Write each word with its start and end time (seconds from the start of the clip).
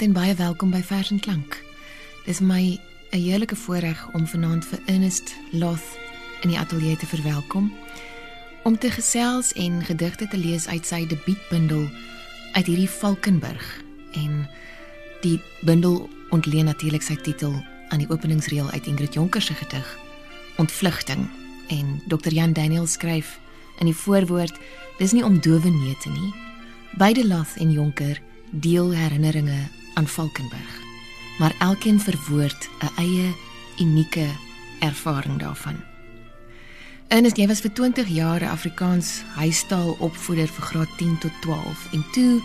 Goeienaand 0.00 0.18
en 0.24 0.36
baie 0.36 0.48
welkom 0.48 0.70
by 0.72 0.80
Vers 0.80 1.10
en 1.10 1.18
Klank. 1.20 1.62
Dis 2.24 2.38
my 2.40 2.80
'n 3.12 3.20
heerlike 3.20 3.56
voorreg 3.56 4.08
om 4.12 4.26
vanaand 4.26 4.64
vir 4.64 4.78
Ernest 4.86 5.34
Loth 5.52 5.98
in 6.40 6.48
die 6.48 6.58
ateljee 6.58 6.96
te 6.96 7.06
verwelkom 7.06 7.72
om 8.62 8.78
te 8.78 8.90
gesels 8.90 9.52
en 9.52 9.84
gedigte 9.84 10.28
te 10.28 10.38
lees 10.38 10.68
uit 10.68 10.86
sy 10.86 11.06
debuutbundel 11.06 11.88
uit 12.52 12.66
hierdie 12.66 12.88
Valkenburg. 12.88 13.82
En 14.12 14.48
die 15.20 15.40
bundel 15.60 16.08
ontleen 16.30 16.64
natuurlik 16.64 17.02
sy 17.02 17.16
titel 17.16 17.52
aan 17.88 17.98
die 17.98 18.10
openingsreël 18.10 18.70
uit 18.70 18.86
Ingrid 18.86 19.14
Jonker 19.14 19.42
se 19.42 19.54
gedig 19.54 19.98
Ontvlugting 20.56 21.28
en 21.68 22.02
Dr 22.08 22.32
Jan 22.32 22.52
Daniel 22.52 22.86
skryf 22.86 23.38
in 23.78 23.86
die 23.86 23.96
voorwoord 23.96 24.56
dis 24.98 25.12
nie 25.12 25.24
om 25.24 25.40
dowe 25.40 25.70
neute 25.70 26.08
nie. 26.08 26.34
Beide 26.96 27.26
Loth 27.26 27.56
en 27.56 27.72
Jonker 27.72 28.20
deel 28.50 28.94
herinneringe 28.94 29.68
aan 29.94 30.08
Valkenburg 30.08 30.88
maar 31.40 31.54
elkeen 31.58 32.00
verwoord 32.00 32.68
'n 32.78 33.00
eie 33.00 33.34
unieke 33.78 34.26
ervaring 34.78 35.38
daarvan. 35.38 35.76
Ernest, 37.08 37.36
jy 37.36 37.46
was 37.46 37.60
vir 37.60 37.72
20 37.72 38.08
jaar 38.08 38.48
Afrikaans 38.48 39.22
huistaal 39.34 39.96
opvoeder 39.98 40.48
vir 40.48 40.64
graad 40.64 40.98
10 40.98 41.18
tot 41.18 41.30
12 41.40 41.92
en 41.92 42.04
toe 42.12 42.42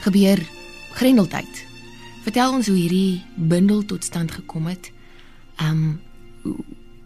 gebeur 0.00 0.48
Grendeltyd. 0.92 1.66
Vertel 2.22 2.52
ons 2.52 2.66
hoe 2.66 2.76
hierdie 2.76 3.24
bundel 3.36 3.84
tot 3.84 4.04
stand 4.04 4.30
gekom 4.30 4.66
het. 4.66 4.92
Ehm 5.56 5.70
um, 5.70 6.00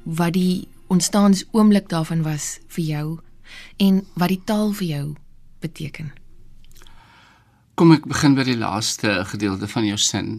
wat 0.02 0.32
die 0.32 0.68
ontstaans 0.86 1.44
oomblik 1.50 1.88
daarvan 1.88 2.22
was 2.22 2.58
vir 2.66 2.84
jou 2.84 3.18
en 3.76 4.06
wat 4.14 4.28
die 4.28 4.42
taal 4.44 4.72
vir 4.72 4.86
jou 4.86 5.14
beteken. 5.58 6.12
Kom 7.76 7.90
ek 7.92 8.06
begin 8.08 8.32
by 8.32 8.44
die 8.48 8.56
laaste 8.56 9.10
gedeelte 9.28 9.66
van 9.68 9.84
jou 9.84 9.98
sin 10.00 10.38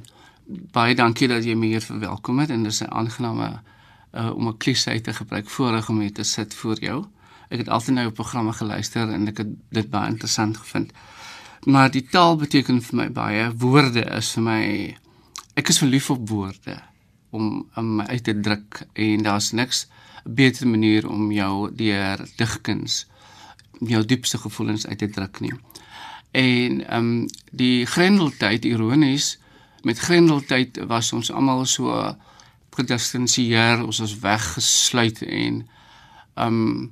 baie 0.74 0.96
dankie 0.98 1.28
dat 1.30 1.46
jy 1.46 1.54
my 1.54 1.68
hier 1.70 1.84
verwelkom 1.86 2.40
het 2.42 2.50
en 2.50 2.64
dit 2.66 2.74
is 2.74 2.82
'n 2.82 2.90
aangename 2.90 3.50
uh, 4.14 4.32
om 4.34 4.48
'n 4.48 4.58
kliseë 4.58 5.02
te 5.06 5.14
gebruik 5.14 5.50
voorreg 5.50 5.90
om 5.90 6.00
hier 6.00 6.14
te 6.14 6.24
sit 6.24 6.54
voor 6.54 6.80
jou. 6.82 7.06
Ek 7.50 7.60
het 7.60 7.70
altyd 7.70 7.96
na 7.96 8.02
jou 8.02 8.12
programme 8.12 8.54
geluister 8.54 9.14
en 9.14 9.28
ek 9.28 9.38
het 9.38 9.54
dit 9.70 9.90
baie 9.90 10.10
interessant 10.10 10.58
gevind. 10.58 10.92
Maar 11.66 11.92
die 11.92 12.08
taal 12.10 12.36
beteken 12.38 12.82
vir 12.82 12.96
my 12.96 13.10
baie. 13.12 13.54
Woorde 13.54 14.02
is 14.18 14.32
vir 14.34 14.44
my 14.44 14.98
ek 15.54 15.70
is 15.70 15.78
verlief 15.78 16.10
op 16.10 16.30
woorde 16.30 16.82
om 17.30 17.70
om 17.76 17.96
my 17.96 18.06
uit 18.06 18.24
te 18.24 18.40
druk 18.40 18.88
en 18.94 19.24
daar's 19.24 19.52
niks 19.52 19.86
'n 20.26 20.34
beter 20.34 20.68
manier 20.68 21.08
om 21.10 21.32
jou 21.32 21.70
deur 21.76 22.18
digkuns 22.36 23.06
jou 23.80 24.06
diepste 24.06 24.38
gevoelens 24.38 24.88
uit 24.88 24.98
te 24.98 25.10
druk 25.10 25.40
nie. 25.40 25.54
En 26.32 26.88
ehm 26.88 26.98
um, 26.98 27.28
die 27.52 27.86
grendeltyd 27.86 28.66
ironies 28.66 29.38
met 29.88 30.00
Grendeltyd 30.00 30.80
was 30.88 31.14
ons 31.14 31.32
almal 31.32 31.66
so 31.66 32.16
gedistansieer, 32.78 33.84
ons 33.86 34.00
was 34.04 34.16
weggesluit 34.20 35.22
en 35.22 35.62
um 36.38 36.92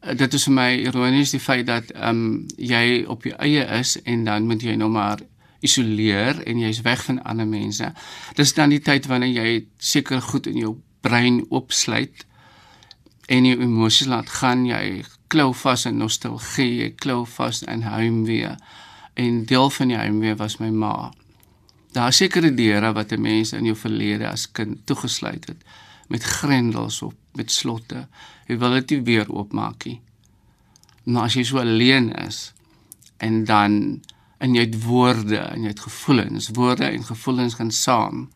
dit 0.00 0.34
is 0.34 0.46
vir 0.48 0.54
my 0.56 0.68
ironies 0.80 1.34
die 1.34 1.42
feit 1.42 1.66
dat 1.68 1.90
um 2.08 2.46
jy 2.56 3.02
op 3.12 3.26
jou 3.28 3.34
eie 3.44 3.66
is 3.80 3.98
en 4.08 4.24
dan 4.24 4.46
moet 4.48 4.62
jy 4.64 4.76
nou 4.80 4.88
maar 4.92 5.20
isoleer 5.60 6.40
en 6.48 6.62
jy's 6.62 6.80
weg 6.86 7.02
van 7.04 7.20
ander 7.28 7.48
mense. 7.48 7.90
Dis 8.38 8.54
dan 8.56 8.72
die 8.72 8.80
tyd 8.80 9.10
wanneer 9.10 9.34
jy 9.42 9.66
seker 9.76 10.22
goed 10.24 10.48
in 10.48 10.56
jou 10.62 10.72
brein 11.04 11.42
oopsluit 11.50 12.24
en 13.28 13.44
jou 13.50 13.58
emosies 13.60 14.08
laat 14.08 14.30
gaan, 14.40 14.64
jy 14.66 15.02
klou 15.30 15.52
vas 15.54 15.86
in 15.86 16.00
nostalgie, 16.02 16.82
jy 16.82 16.90
klou 16.98 17.22
vas 17.36 17.62
in 17.62 17.84
heimwee. 17.86 18.54
En 19.14 19.44
deel 19.46 19.70
van 19.70 19.92
die 19.92 19.98
heimwee 19.98 20.36
was 20.38 20.58
my 20.58 20.70
ma. 20.74 21.12
Daar 21.94 22.12
sekerre 22.14 22.54
deure 22.54 22.92
wat 22.92 23.12
'n 23.12 23.20
mens 23.20 23.52
in 23.52 23.64
jou 23.64 23.76
verlede 23.76 24.28
as 24.28 24.50
kind 24.52 24.86
toegesluit 24.86 25.46
het 25.46 25.64
met 26.08 26.22
grendels 26.22 27.02
op, 27.02 27.14
met 27.32 27.50
slotte. 27.50 28.06
Jy 28.46 28.58
wil 28.58 28.70
dit 28.70 28.90
nie 28.90 29.02
weer 29.02 29.28
oopmaak 29.30 29.84
nie. 29.84 30.00
Maar 31.04 31.22
as 31.22 31.34
jy 31.34 31.44
so 31.44 31.58
alleen 31.58 32.10
is 32.26 32.52
en 33.16 33.44
dan 33.44 34.00
jy 34.40 34.64
het 34.64 34.82
woorde 34.84 35.38
en 35.38 35.62
het 35.62 35.80
gevoelens, 35.80 36.48
woorde 36.56 36.84
en 36.84 37.04
gevoelens 37.04 37.54
gaan 37.54 37.70
saam. 37.70 38.30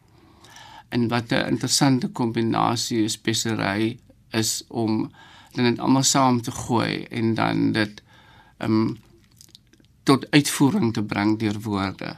En 0.88 1.08
wat 1.08 1.32
'n 1.32 1.48
interessante 1.48 2.08
kombinasie 2.08 3.08
spesery 3.08 3.98
is 4.30 4.62
om 4.68 5.10
dan 5.54 5.64
dit 5.70 5.78
almal 5.78 6.02
saam 6.02 6.42
te 6.42 6.50
gooi 6.50 7.04
en 7.10 7.34
dan 7.34 7.72
dit 7.72 8.02
um 8.58 8.96
tot 10.04 10.26
uitvoering 10.30 10.92
te 10.92 11.02
bring 11.02 11.38
deur 11.40 11.60
woorde. 11.64 12.16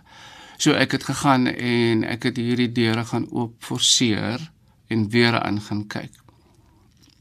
So 0.59 0.73
ek 0.73 0.97
het 0.97 1.05
gegaan 1.07 1.47
en 1.47 2.05
ek 2.05 2.31
het 2.31 2.39
hierdie 2.41 2.73
deure 2.73 3.05
gaan 3.05 3.29
oop 3.31 3.55
forceer 3.63 4.43
en 4.89 5.09
weer 5.13 5.39
aan 5.41 5.61
gaan 5.61 5.85
kyk. 5.87 6.15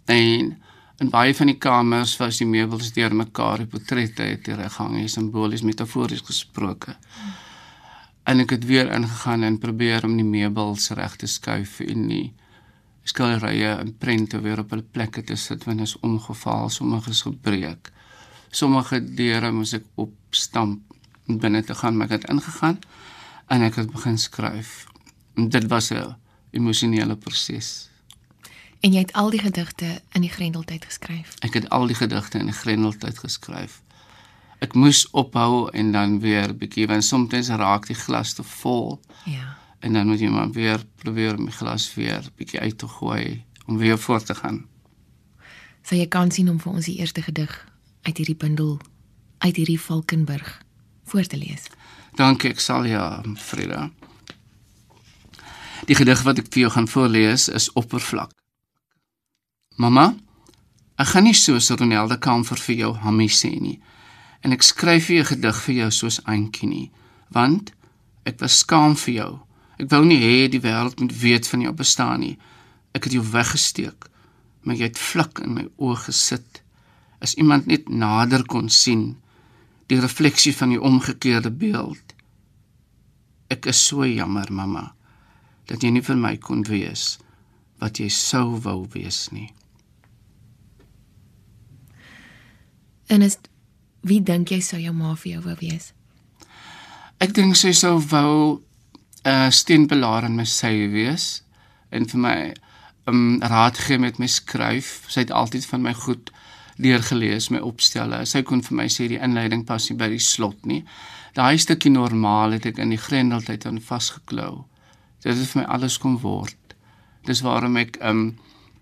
En 0.05 0.55
in 0.97 1.09
baie 1.11 1.35
van 1.35 1.51
die 1.51 1.57
kamers 1.59 2.15
was 2.17 2.39
die 2.39 2.47
meubels 2.47 2.93
deur 2.95 3.13
mekaar, 3.15 3.63
die 3.63 3.69
portrette 3.69 4.23
het 4.23 4.47
hier 4.47 4.61
gehang, 4.63 5.09
simbolies 5.09 5.65
metafories 5.67 6.23
gesproke. 6.23 6.95
En 8.25 8.41
ek 8.41 8.55
het 8.55 8.65
weer 8.65 8.89
ingegaan 8.91 9.43
en 9.43 9.59
probeer 9.61 10.05
om 10.07 10.15
die 10.17 10.25
meubels 10.25 10.89
reg 10.97 11.17
te 11.19 11.27
skuif 11.27 11.79
en 11.83 12.07
die 12.09 12.25
skilderye 13.05 13.75
en 13.77 13.93
prente 14.01 14.41
weer 14.41 14.59
op 14.63 14.73
hulle 14.73 14.85
plekke 14.97 15.23
te 15.23 15.37
sit 15.37 15.63
wanneer 15.67 15.89
is 15.89 15.97
omgeval, 16.01 16.69
sommige 16.73 17.13
is 17.13 17.21
gebreek. 17.25 17.91
Sommige 18.49 19.01
deure 19.15 19.51
moes 19.53 19.75
ek 19.77 19.85
opstamp 20.01 20.81
om 21.29 21.39
binne 21.41 21.63
te 21.63 21.75
gaan, 21.77 21.97
maar 21.97 22.09
ek 22.09 22.21
het 22.21 22.29
ingegaan 22.33 22.79
en 23.53 23.65
ek 23.65 23.81
het 23.81 23.91
begin 23.93 24.17
skryf. 24.17 24.85
En 25.35 25.49
dit 25.49 25.67
was 25.69 25.91
'n 25.91 26.15
emosionele 26.51 27.15
proses. 27.15 27.89
En 28.79 28.93
jy 28.93 28.99
het 28.99 29.13
al 29.13 29.29
die 29.29 29.39
gedigte 29.39 30.01
in 30.13 30.21
die 30.21 30.29
Grendeltyd 30.29 30.85
geskryf. 30.85 31.33
Ek 31.39 31.53
het 31.53 31.69
al 31.69 31.87
die 31.87 31.95
gedigte 31.95 32.37
in 32.37 32.45
die 32.45 32.53
Grendeltyd 32.53 33.19
geskryf. 33.19 33.81
Ek 34.59 34.73
moes 34.73 35.09
ophou 35.11 35.69
en 35.69 35.91
dan 35.91 36.19
weer 36.19 36.55
bietjie 36.55 36.87
want 36.87 37.03
soms 37.03 37.49
raak 37.49 37.87
die 37.87 37.95
glas 37.95 38.33
te 38.33 38.43
vol. 38.43 38.99
Ja. 39.23 39.57
En 39.85 39.93
dan 39.93 40.07
moet 40.09 40.19
jy 40.19 40.31
maar 40.33 40.49
weer 40.51 40.81
probeer 40.97 41.37
om 41.37 41.45
die 41.45 41.53
glas 41.53 41.91
weer 41.93 42.25
bietjie 42.39 42.59
uit 42.59 42.77
te 42.81 42.87
gooi 42.89 43.43
om 43.65 43.77
weer 43.77 43.99
voort 44.01 44.25
te 44.25 44.35
gaan. 44.35 44.63
Sal 45.85 46.01
jy 46.01 46.07
kan 46.09 46.31
sien 46.33 46.49
om 46.49 46.57
vir 46.61 46.73
ons 46.73 46.89
die 46.89 46.97
eerste 46.97 47.21
gedig 47.21 47.53
uit 48.01 48.17
hierdie 48.17 48.37
bundel 48.41 48.79
uit 49.45 49.55
hierdie 49.55 49.79
Valkenburg 49.81 50.49
voor 51.05 51.29
te 51.29 51.37
lees? 51.37 51.69
Dankie, 52.17 52.49
ek 52.49 52.63
sal 52.63 52.89
ja, 52.89 53.21
Frida. 53.37 53.91
Die 55.85 55.97
gedig 55.97 56.25
wat 56.25 56.41
ek 56.41 56.49
vir 56.49 56.65
jou 56.65 56.73
gaan 56.73 56.89
voorlees 56.89 57.45
is 57.53 57.69
Oppervlak. 57.77 58.33
Mamma, 59.77 60.15
ek 60.97 61.13
gaan 61.13 61.29
nie 61.29 61.37
soos 61.37 61.69
Ronelde 61.69 62.17
Kamfer 62.17 62.57
vir 62.57 62.81
jou 62.81 62.93
Hammie 63.05 63.29
sê 63.29 63.53
nie. 63.53 63.77
En 64.41 64.55
ek 64.55 64.65
skryf 64.65 65.11
vir 65.11 65.21
jou 65.21 65.31
gedig 65.35 65.65
vir 65.67 65.81
jou 65.83 65.91
soos 65.93 66.23
Auntie 66.25 66.69
nie, 66.69 66.85
want 67.29 67.75
ek 68.25 68.41
was 68.41 68.63
skaam 68.65 68.97
vir 69.05 69.13
jou. 69.21 69.33
Ek 69.81 69.89
wou 69.91 70.03
nie 70.07 70.21
hê 70.21 70.47
die 70.51 70.61
wêreld 70.63 70.99
moet 71.01 71.15
weet 71.19 71.47
van 71.51 71.65
jou 71.65 71.73
bestaan 71.75 72.23
nie. 72.23 72.35
Ek 72.95 73.07
het 73.07 73.15
jou 73.17 73.23
weggesteek, 73.33 74.07
maar 74.63 74.79
jy 74.79 74.89
het 74.89 75.01
vlak 75.01 75.41
in 75.43 75.55
my 75.57 75.65
oë 75.75 76.05
gesit. 76.07 76.61
As 77.19 77.35
iemand 77.39 77.67
net 77.67 77.89
nader 77.89 78.45
kon 78.47 78.69
sien, 78.69 79.15
die 79.91 79.99
refleksie 79.99 80.55
van 80.55 80.71
die 80.73 80.81
omgekeerde 80.81 81.51
beeld. 81.51 82.15
Ek 83.51 83.67
is 83.69 83.81
so 83.87 84.07
jammer, 84.07 84.49
mamma, 84.49 84.93
dat 85.69 85.83
jy 85.83 85.91
nie 85.93 86.05
vir 86.05 86.17
my 86.17 86.35
kon 86.41 86.63
wees 86.69 87.15
wat 87.83 87.99
jy 87.99 88.07
sou 88.09 88.55
wou 88.63 88.85
wees 88.93 89.25
nie. 89.35 89.49
En 93.11 93.21
is 93.21 93.35
wie 94.05 94.21
dink 94.23 94.53
jy 94.53 94.61
sou 94.63 94.79
jou 94.79 94.93
ma 94.95 95.13
vir 95.19 95.35
jou 95.35 95.41
wou 95.49 95.55
wees? 95.59 95.91
Ek 97.21 97.35
dink 97.35 97.57
sy 97.59 97.73
sou 97.75 97.97
wou 98.11 98.61
'n 99.25 99.29
uh, 99.29 99.49
steenpilaar 99.49 100.23
in 100.23 100.35
my 100.35 100.45
sy 100.45 100.87
wees 100.93 101.43
en 101.89 102.05
vir 102.05 102.19
my 102.19 102.37
'n 102.45 102.53
um, 103.13 103.41
raad 103.41 103.77
gee 103.77 103.97
met 103.97 104.19
my 104.19 104.27
skryf. 104.27 105.05
Sy 105.07 105.19
het 105.19 105.31
altyd 105.31 105.65
van 105.65 105.81
my 105.81 105.93
goed 105.93 106.31
deurgelees, 106.77 107.49
my 107.49 107.59
opstelle. 107.59 108.25
Sy 108.25 108.41
kon 108.41 108.61
vir 108.61 108.75
my 108.77 108.87
sê 108.87 109.07
die 109.07 109.21
inleiding 109.21 109.65
pas 109.65 109.89
nie 109.89 109.97
by 109.97 110.09
die 110.09 110.19
slot 110.19 110.65
nie 110.65 110.85
daai 111.35 111.57
stukkie 111.59 111.91
normaal 111.91 112.55
het 112.55 112.69
ek 112.71 112.79
in 112.79 112.93
die 112.93 113.01
grendeltyd 113.01 113.65
aan 113.67 113.81
vasgeklou. 113.83 114.65
Dit 115.23 115.35
het 115.35 115.51
vir 115.51 115.61
my 115.61 115.67
alles 115.77 115.97
kom 115.99 116.17
word. 116.23 116.75
Dis 117.27 117.43
waarom 117.43 117.75
ek 117.81 117.99
um 118.05 118.27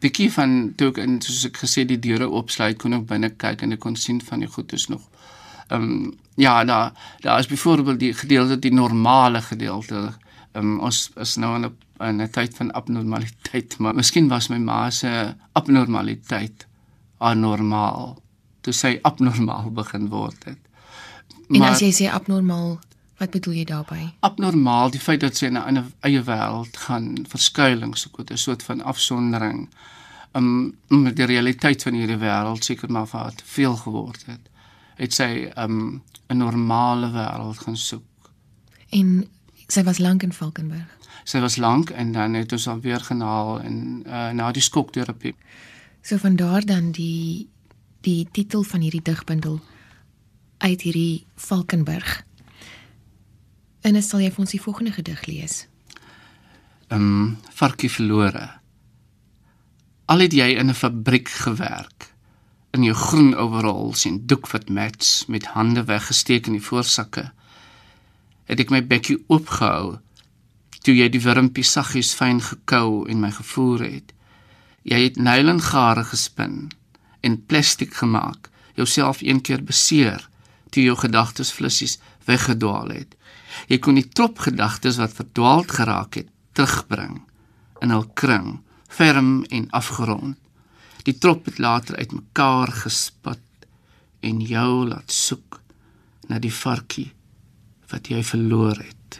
bietjie 0.03 0.29
van 0.35 0.73
toe 0.77 0.91
ek 0.91 0.99
in 1.01 1.19
soos 1.23 1.47
ek 1.49 1.61
gesê 1.63 1.85
die 1.87 1.99
deure 2.03 2.27
oopsluit 2.29 2.77
kon 2.81 2.97
ek 2.99 3.07
binne 3.09 3.31
kyk 3.41 3.63
en 3.63 3.77
ek 3.77 3.81
kon 3.85 3.97
sien 3.97 4.19
van 4.21 4.43
die 4.43 4.51
goed 4.51 4.73
is 4.75 4.89
nog. 4.91 5.05
Um 5.73 6.13
ja, 6.37 6.63
daar 6.67 6.91
daar 7.23 7.39
is 7.39 7.49
byvoorbeeld 7.49 7.99
die 7.99 8.13
gedeelte 8.13 8.59
die 8.59 8.73
normale 8.73 9.41
gedeelte. 9.41 10.11
Um 10.53 10.79
ons 10.79 11.11
is 11.15 11.35
nou 11.37 11.55
in 11.55 11.65
'n 11.65 11.75
in 11.99 12.21
'n 12.21 12.29
tyd 12.29 12.55
van 12.55 12.71
abnormaliteit, 12.71 13.77
maar 13.77 13.95
miskien 13.95 14.27
was 14.27 14.49
my 14.49 14.57
ma 14.57 14.89
se 14.89 15.35
abnormaliteit 15.53 16.67
anormaal 17.17 18.21
toe 18.61 18.73
sy 18.73 18.99
abnormaal 19.01 19.71
begin 19.81 20.09
word 20.09 20.43
het. 20.43 20.59
En 21.49 21.59
maar, 21.59 21.71
as 21.71 21.79
jy 21.79 21.91
sê 21.91 22.11
abnormaal, 22.11 22.79
Wat 23.23 23.31
bedoel 23.31 23.53
jy 23.53 23.63
daarmee? 23.69 24.07
Abnormaal 24.19 24.89
die 24.91 24.99
feit 24.99 25.21
dat 25.21 25.37
sy 25.37 25.45
in 25.45 25.57
'n 25.57 25.67
ander 25.69 25.85
eie 26.01 26.21
wêreld 26.27 26.77
gaan 26.85 27.25
verskuiling 27.29 27.97
soek, 27.97 28.19
'n 28.19 28.37
soort 28.37 28.63
van 28.63 28.81
afsondering. 28.81 29.69
Um 30.33 30.75
met 30.87 31.15
die 31.15 31.25
realiteit 31.25 31.83
van 31.83 31.93
hierdie 31.93 32.17
wêreld 32.17 32.63
seker 32.63 32.91
maar 32.91 33.07
vir 33.07 33.19
haar 33.19 33.35
te 33.35 33.43
veel 33.45 33.75
geword 33.75 34.25
het. 34.25 34.49
Het 34.95 35.13
sy 35.13 35.51
um 35.55 36.03
'n 36.29 36.37
normale 36.37 37.11
wêreld 37.11 37.57
gaan 37.57 37.77
soek. 37.77 38.31
En 38.89 39.29
sy 39.67 39.83
was 39.83 39.97
lank 39.97 40.23
in 40.23 40.33
Valkenburg. 40.33 40.87
Sy 41.23 41.39
was 41.39 41.57
lank 41.57 41.89
en 41.89 42.11
dan 42.11 42.33
het 42.33 42.51
ons 42.51 42.67
alweer 42.67 42.99
genaal 42.99 43.61
en 43.61 44.03
uh, 44.05 44.29
na 44.35 44.51
die 44.51 44.61
skokterapie. 44.61 45.35
So 46.03 46.17
van 46.17 46.35
daar 46.35 46.65
dan 46.65 46.91
die 46.91 47.47
die 48.03 48.27
titel 48.31 48.63
van 48.67 48.81
hierdie 48.83 49.01
digbundel 49.01 49.61
uit 50.57 50.81
hierdie 50.81 51.25
Valkenburg. 51.35 52.23
En 53.81 53.93
dan 53.95 54.03
sal 54.03 54.19
jy 54.19 54.31
vir 54.31 54.43
ons 54.43 54.51
die 54.51 54.61
volgende 54.61 54.91
gedig 54.91 55.23
lees. 55.27 55.55
Um 56.91 57.37
varkie 57.55 57.91
verlore. 57.91 58.49
Al 60.11 60.19
het 60.19 60.35
jy 60.35 60.49
in 60.59 60.69
'n 60.69 60.75
fabriek 60.75 61.29
gewerk 61.29 62.11
in 62.73 62.83
jou 62.83 62.95
groen 62.95 63.35
overalls 63.35 64.05
en 64.05 64.25
doek 64.25 64.47
wat 64.51 64.69
mats 64.69 65.25
met 65.27 65.45
hande 65.45 65.83
weggesteek 65.83 66.47
in 66.47 66.57
die 66.57 66.67
voorsakke 66.67 67.31
het 68.49 68.59
ek 68.59 68.73
my 68.73 68.81
bekkie 68.85 69.19
oopgehou 69.27 69.99
toe 70.83 70.95
jy 70.97 71.07
die 71.11 71.21
wurmpie 71.23 71.63
saggies 71.63 72.11
fyn 72.17 72.41
gekou 72.43 73.05
en 73.09 73.21
my 73.23 73.31
gevoer 73.31 73.85
het. 73.87 74.11
Jy 74.83 74.99
het 75.05 75.19
nylongare 75.19 76.03
gespin 76.09 76.67
en 77.23 77.39
plastiek 77.47 77.93
gemaak, 77.95 78.49
jouself 78.75 79.21
een 79.23 79.39
keer 79.41 79.63
beseer 79.63 80.27
toe 80.73 80.83
jou 80.83 80.97
gedagtes 80.99 81.53
flissies 81.55 81.99
weggedwaal 82.27 82.91
het. 82.91 83.15
Jy 83.71 83.79
kon 83.79 83.95
die 83.95 84.09
trop 84.09 84.41
gedagtes 84.43 84.99
wat 84.99 85.15
verdwaald 85.15 85.71
geraak 85.71 86.19
het 86.19 86.29
terugbring 86.57 87.21
in 87.83 87.91
hul 87.93 88.05
kring, 88.19 88.59
ferm 88.87 89.43
en 89.51 89.69
afgerond. 89.71 90.37
Die 91.03 91.15
trop 91.17 91.45
het 91.45 91.59
later 91.59 91.95
uitmekaar 91.99 92.71
gespat 92.83 93.67
en 94.23 94.39
jou 94.43 94.87
laat 94.87 95.11
soek 95.11 95.59
na 96.27 96.39
die 96.39 96.53
varkie 96.53 97.11
wat 97.93 98.09
jy 98.09 98.23
verloor 98.25 98.77
het. 98.81 99.19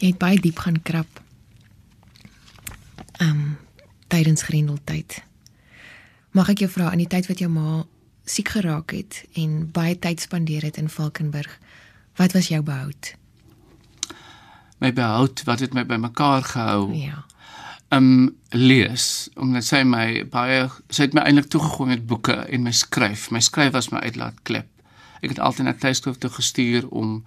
Jy 0.00 0.12
het 0.12 0.20
baie 0.20 0.40
diep 0.40 0.60
gaan 0.64 0.82
krap. 0.82 1.22
Ehm 3.20 3.30
um, 3.30 3.56
tydens 4.10 4.42
grendeltyd. 4.42 5.20
Mag 6.34 6.48
ek 6.50 6.64
jou 6.64 6.70
vra 6.72 6.88
in 6.90 7.04
die 7.04 7.10
tyd 7.10 7.28
wat 7.30 7.38
jou 7.38 7.50
ma 7.52 7.84
siek 8.26 8.50
geraak 8.56 8.90
het 8.94 9.20
en 9.38 9.68
baie 9.74 9.94
tyd 9.98 10.20
spandeer 10.20 10.66
het 10.66 10.80
in 10.82 10.90
Valkenburg, 10.90 11.52
wat 12.18 12.34
was 12.34 12.50
jou 12.50 12.62
behoud? 12.62 13.14
My 14.82 14.92
behoud 14.92 15.44
wat 15.46 15.62
het 15.62 15.74
my 15.76 15.86
bymekaar 15.86 16.42
gehou. 16.42 16.90
Ja. 16.96 17.24
Um 17.90 18.36
lees 18.54 19.28
omdat 19.34 19.64
sy 19.66 19.82
my 19.82 20.22
baie 20.30 20.68
sy 20.90 21.08
het 21.08 21.14
my 21.14 21.24
eintlik 21.26 21.48
toegegooi 21.50 21.88
met 21.90 22.06
boeke 22.06 22.36
en 22.46 22.62
my 22.62 22.72
skryf. 22.74 23.30
My 23.34 23.40
skryf 23.42 23.72
was 23.74 23.90
my 23.90 23.98
uitlaatklep. 24.06 24.68
Ek 25.20 25.34
het 25.34 25.40
altyd 25.42 25.66
na 25.66 25.74
tydskrif 25.74 26.20
toe 26.22 26.30
gestuur 26.30 26.86
om 26.88 27.24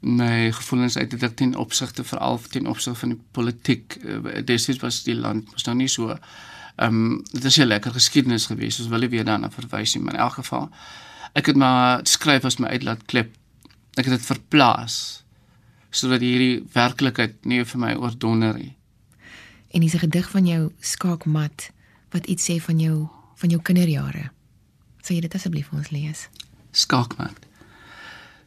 my 0.00 0.52
gevoelens 0.54 0.96
uit 0.96 1.10
te 1.10 1.18
druk 1.18 1.34
ten 1.36 1.56
opsigte 1.58 2.04
veral 2.06 2.38
ten 2.50 2.70
opsigte 2.70 3.00
van 3.00 3.16
die 3.16 3.20
politiek. 3.34 3.98
Eh, 4.04 4.44
destyds 4.46 4.78
was 4.84 5.02
die 5.02 5.18
land 5.18 5.50
mos 5.50 5.66
nou 5.66 5.76
nie 5.76 5.90
so 5.90 6.14
ehm 6.14 6.94
um, 6.94 7.22
dit 7.32 7.44
is 7.44 7.58
'n 7.58 7.66
lekker 7.66 7.92
geskiedenis 7.92 8.46
gewees. 8.46 8.78
Ons 8.80 8.88
wil 8.88 8.98
nie 8.98 9.08
weer 9.08 9.24
daarna 9.24 9.50
verwys 9.50 9.94
nie, 9.94 10.04
maar 10.04 10.14
in 10.14 10.20
elk 10.20 10.32
geval 10.32 10.70
ek 11.34 11.46
het 11.46 11.56
maar 11.56 12.00
skryf 12.06 12.44
as 12.44 12.58
my 12.58 12.68
uitlaatklep. 12.68 13.34
Ek 13.96 14.04
het 14.04 14.14
dit 14.14 14.26
verplaas 14.26 15.24
sodat 15.90 16.20
hierdie 16.20 16.64
werklikheid 16.72 17.44
nie 17.44 17.64
vir 17.64 17.80
my 17.80 17.94
oordonder 17.94 18.54
nie. 18.54 18.77
En 19.70 19.80
dis 19.80 19.94
'n 19.94 19.98
gedig 19.98 20.30
van 20.30 20.46
jou 20.46 20.72
skaakmat 20.80 21.70
wat 22.10 22.26
iets 22.26 22.50
sê 22.50 22.62
van 22.62 22.78
jou 22.78 23.08
van 23.34 23.48
jou 23.48 23.62
kinderjare. 23.62 24.30
Sê 25.02 25.14
jy 25.14 25.20
dit 25.20 25.34
asseblief 25.34 25.68
vir 25.68 25.78
ons 25.78 25.90
lees? 25.90 26.28
Skaakmat. 26.72 27.46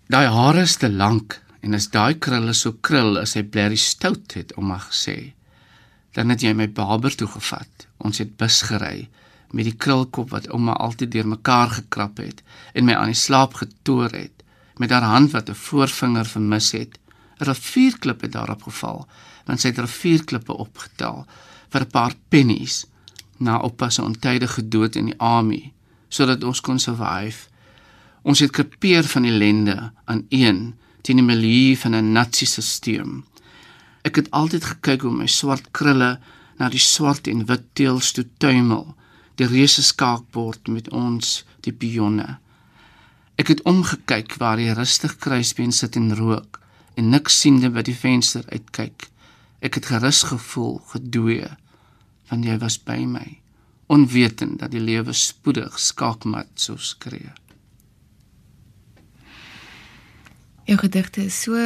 Daai 0.07 0.27
hare 0.27 0.61
is 0.61 0.75
te 0.75 0.89
lank 0.89 1.41
en 1.61 1.73
as 1.73 1.87
daai 1.89 2.17
krulle 2.19 2.53
so 2.53 2.73
krul 2.81 3.19
as 3.21 3.33
hy 3.33 3.43
blerry 3.43 3.77
stout 3.77 4.33
het 4.33 4.55
om 4.59 4.65
maar 4.65 4.83
gesê. 4.89 5.33
Dan 6.11 6.29
het 6.29 6.41
jy 6.41 6.53
my 6.53 6.67
barber 6.67 7.15
toe 7.15 7.27
gevat. 7.27 7.87
Ons 7.97 8.17
het 8.17 8.37
bus 8.37 8.61
gery 8.61 9.09
met 9.51 9.67
die 9.67 9.75
krulkop 9.75 10.29
wat 10.31 10.47
ouma 10.47 10.73
altyd 10.73 11.11
deurmekaar 11.11 11.69
gekrap 11.69 12.17
het 12.23 12.43
en 12.73 12.85
my 12.87 12.95
aan 12.95 13.11
die 13.11 13.19
slaap 13.19 13.53
getoer 13.59 14.11
het 14.15 14.43
met 14.79 14.91
haar 14.91 15.03
hand 15.03 15.31
wat 15.31 15.49
'n 15.49 15.55
voorvinger 15.55 16.25
vermis 16.25 16.71
het. 16.71 16.99
'n 17.39 17.43
Rivierklip 17.43 18.21
het 18.21 18.31
daarop 18.31 18.63
geval 18.63 19.07
want 19.45 19.61
sy 19.61 19.67
het 19.67 19.79
rivierklippe 19.79 20.53
opgetel 20.53 21.25
vir 21.69 21.81
'n 21.81 21.91
paar 21.91 22.15
pennies 22.29 22.85
na 23.37 23.61
oupa 23.61 23.89
se 23.89 24.01
ontydige 24.01 24.67
dood 24.67 24.95
in 24.95 25.05
die 25.05 25.19
army 25.19 25.73
sodat 26.09 26.43
ons 26.43 26.61
kon 26.61 26.79
survive 26.79 27.51
Ons 28.21 28.43
het 28.43 28.51
krepeer 28.53 29.07
van 29.09 29.25
ellende 29.25 29.91
aan 30.05 30.25
een 30.29 30.59
teen 31.01 31.17
die 31.17 31.25
milieu 31.25 31.75
van 31.75 31.95
'n 31.95 32.11
nazi-stelsel. 32.11 33.23
Ek 34.01 34.15
het 34.15 34.31
altyd 34.31 34.63
gekyk 34.63 35.01
hoe 35.01 35.11
my 35.11 35.27
swart 35.27 35.71
krulle 35.71 36.19
na 36.57 36.69
die 36.69 36.79
swart 36.79 37.27
en 37.27 37.45
wit 37.45 37.63
teels 37.73 38.11
toe 38.11 38.27
tuimel, 38.37 38.95
die 39.35 39.47
reuse 39.47 39.83
skaakbord 39.83 40.67
met 40.67 40.89
ons 40.89 41.45
die 41.59 41.73
pionne. 41.73 42.37
Ek 43.35 43.47
het 43.47 43.61
omgekyk 43.61 44.35
waar 44.37 44.57
die 44.57 44.73
rustig 44.73 45.17
kruisbeen 45.17 45.71
sit 45.71 45.95
en 45.95 46.15
rook 46.15 46.59
en 46.93 47.09
niks 47.09 47.39
siende 47.39 47.69
by 47.69 47.81
die 47.81 47.95
venster 47.95 48.43
uitkyk. 48.47 49.09
Ek 49.61 49.77
het 49.77 49.85
gerus 49.91 50.23
gevoel, 50.25 50.79
gedoe, 50.89 51.51
want 52.31 52.45
jy 52.47 52.57
was 52.57 52.79
by 52.81 53.03
my, 53.05 53.27
onwetend 53.91 54.59
dat 54.59 54.73
die 54.73 54.81
lewe 54.81 55.13
spoedig 55.13 55.77
skaakmat 55.79 56.49
sou 56.55 56.77
skree. 56.81 57.29
Jou 60.65 60.77
gedigte 60.81 61.25
is 61.27 61.37
so 61.43 61.57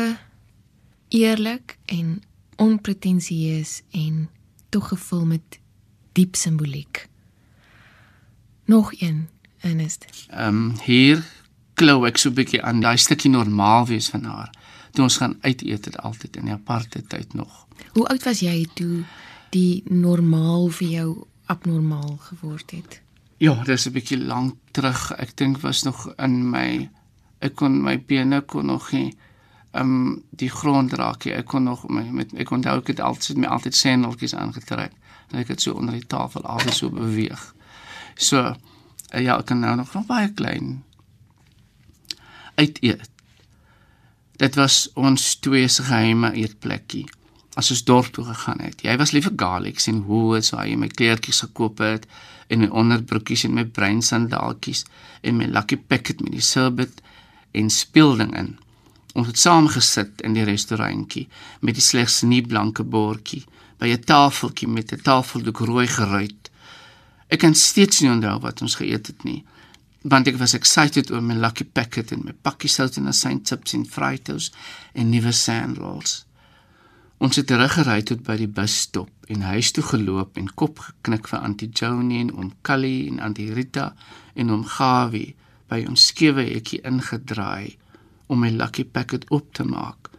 eerlik 1.13 1.77
en 1.85 2.23
onpretensieus 2.59 3.81
en 3.91 4.25
tog 4.69 4.87
gevul 4.91 5.25
met 5.25 5.59
diep 6.17 6.35
simboliek. 6.35 7.07
Nog 8.65 8.93
een, 9.01 9.27
Ernest. 9.59 10.05
Ehm 10.29 10.47
um, 10.47 10.73
hier 10.83 11.23
klou 11.73 12.05
ek 12.07 12.17
so 12.17 12.29
'n 12.29 12.33
bietjie 12.33 12.61
aan 12.63 12.79
daai 12.79 12.97
stukkie 12.97 13.31
normaal 13.31 13.85
wees 13.85 14.09
van 14.09 14.23
haar. 14.23 14.51
Toe 14.95 15.03
ons 15.03 15.17
gaan 15.17 15.37
uit 15.41 15.61
eet 15.61 15.85
het 15.85 15.97
altyd 15.97 16.37
in 16.39 16.49
die 16.49 16.53
aparte 16.55 17.01
tyd 17.03 17.33
nog. 17.33 17.65
Hoe 17.93 18.07
oud 18.07 18.23
was 18.23 18.39
jy 18.39 18.65
toe 18.79 19.03
die 19.51 19.83
normaal 19.91 20.69
vir 20.77 20.87
jou 20.87 21.09
abnormaal 21.51 22.15
geword 22.29 22.71
het? 22.71 23.01
Ja, 23.37 23.63
dis 23.63 23.85
'n 23.87 23.91
bietjie 23.91 24.17
lank 24.17 24.55
terug. 24.71 25.11
Ek 25.11 25.35
dink 25.37 25.59
was 25.61 25.83
nog 25.83 26.07
in 26.17 26.49
my 26.49 26.89
ek 27.39 27.55
kon 27.55 27.81
my 27.83 27.99
bene 27.99 28.41
kon 28.41 28.65
nog 28.65 28.91
nie 28.91 29.13
um 29.73 30.23
die 30.29 30.49
grond 30.49 30.93
raak 30.93 31.25
nie. 31.25 31.33
Ek 31.33 31.45
kon 31.45 31.63
nog 31.63 31.87
my 31.87 32.03
met 32.03 32.33
ek 32.33 32.51
onthou 32.51 32.77
ek 32.79 32.87
het 32.87 32.99
altyd 32.99 33.37
my 33.37 33.47
altyd 33.47 33.75
sendeltjies 33.75 34.35
aangetrek. 34.35 34.91
En 35.31 35.39
ek 35.39 35.47
het 35.47 35.61
so 35.61 35.73
onder 35.73 35.93
die 35.93 36.07
tafel 36.07 36.41
altyd 36.41 36.73
so 36.73 36.89
beweeg. 36.89 37.55
So 38.15 38.55
ja, 39.11 39.37
ek 39.37 39.45
kan 39.45 39.59
nou 39.59 39.75
nog 39.75 39.93
nog 39.93 40.05
baie 40.05 40.33
klein 40.33 40.83
uit 42.55 42.83
eet. 42.83 43.14
Dit 44.35 44.55
was 44.55 44.89
ons 44.93 45.35
twee 45.39 45.67
se 45.67 45.83
geheime 45.83 46.33
eetplekkie. 46.35 47.05
As 47.55 47.71
ons 47.71 47.83
dorp 47.87 48.11
toe 48.11 48.25
gegaan 48.27 48.59
het. 48.59 48.81
Jy 48.83 48.97
was 48.99 49.13
lief 49.15 49.29
vir 49.29 49.37
garlics 49.39 49.87
en 49.87 50.01
hoe 50.09 50.41
so 50.43 50.59
hy 50.59 50.75
my 50.75 50.89
kleertjies 50.91 51.39
gekoop 51.45 51.79
het 51.79 52.07
en 52.51 52.59
my 52.65 52.67
onderbroekies 52.67 53.45
en 53.47 53.55
my 53.55 53.63
bruin 53.65 54.01
sandaaltjies 54.03 54.83
en 55.23 55.39
my 55.39 55.47
lucky 55.47 55.77
packet 55.79 56.19
met 56.21 56.35
die 56.35 56.43
sirbit 56.43 56.99
en 57.55 57.71
speelding 57.71 58.35
in. 58.35 58.51
Ons 59.15 59.31
het 59.31 59.39
saam 59.39 59.69
gesit 59.71 60.19
in 60.27 60.35
die 60.35 60.43
restaurantjie 60.43 61.29
met 61.63 61.79
die 61.79 61.83
slegs 61.83 62.19
nie 62.27 62.41
blanke 62.43 62.83
bordjie 62.83 63.45
by 63.79 63.87
'n 63.87 64.03
tafeltjie 64.03 64.67
met 64.67 64.91
'n 64.91 65.01
tafeldoek 65.01 65.59
rooi 65.59 65.87
geruit. 65.87 66.51
Ek 67.29 67.39
kan 67.39 67.55
steeds 67.55 68.01
nie 68.01 68.11
onthou 68.11 68.39
wat 68.39 68.61
ons 68.61 68.75
geëet 68.75 69.07
het 69.07 69.23
nie, 69.23 69.43
want 70.05 70.27
ek 70.29 70.37
was 70.37 70.53
excited 70.53 71.09
oor 71.11 71.23
my 71.25 71.33
lucky 71.33 71.65
packet 71.65 72.11
en 72.13 72.21
my 72.27 72.33
pakkie 72.45 72.69
sout 72.69 72.97
en 72.99 73.09
asyn 73.09 73.41
chips 73.41 73.73
en 73.73 73.85
fritos 73.89 74.51
en 74.93 75.09
nuwe 75.09 75.33
sandals. 75.33 76.25
Ons 77.17 77.39
het 77.39 77.47
teruggery 77.49 78.03
tot 78.05 78.21
by 78.27 78.35
die 78.37 78.51
busstop 78.51 79.31
en 79.33 79.47
huis 79.49 79.71
toe 79.73 79.83
geloop 79.87 80.37
en 80.37 80.51
kop 80.61 80.83
geknik 80.83 81.29
vir 81.31 81.41
Auntie 81.41 81.71
Joanie 81.71 82.21
en 82.25 82.33
oom 82.35 82.51
Callie 82.61 83.07
en 83.09 83.23
Auntie 83.23 83.49
Rita 83.55 83.93
en 84.35 84.53
oom 84.53 84.67
Gawie 84.75 85.33
by 85.71 85.81
ons 85.89 86.09
skewe 86.11 86.45
hekkie 86.51 86.83
ingedraai 86.85 87.73
om 88.29 88.43
my 88.43 88.51
lucky 88.53 88.85
packet 88.85 89.25
op 89.33 89.53
te 89.57 89.65
maak 89.65 90.11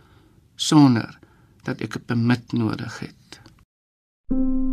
sonder 0.57 1.19
dat 1.63 1.81
ek 1.81 1.97
'n 1.97 2.07
permit 2.07 2.53
nodig 2.53 2.99
het. 2.99 4.66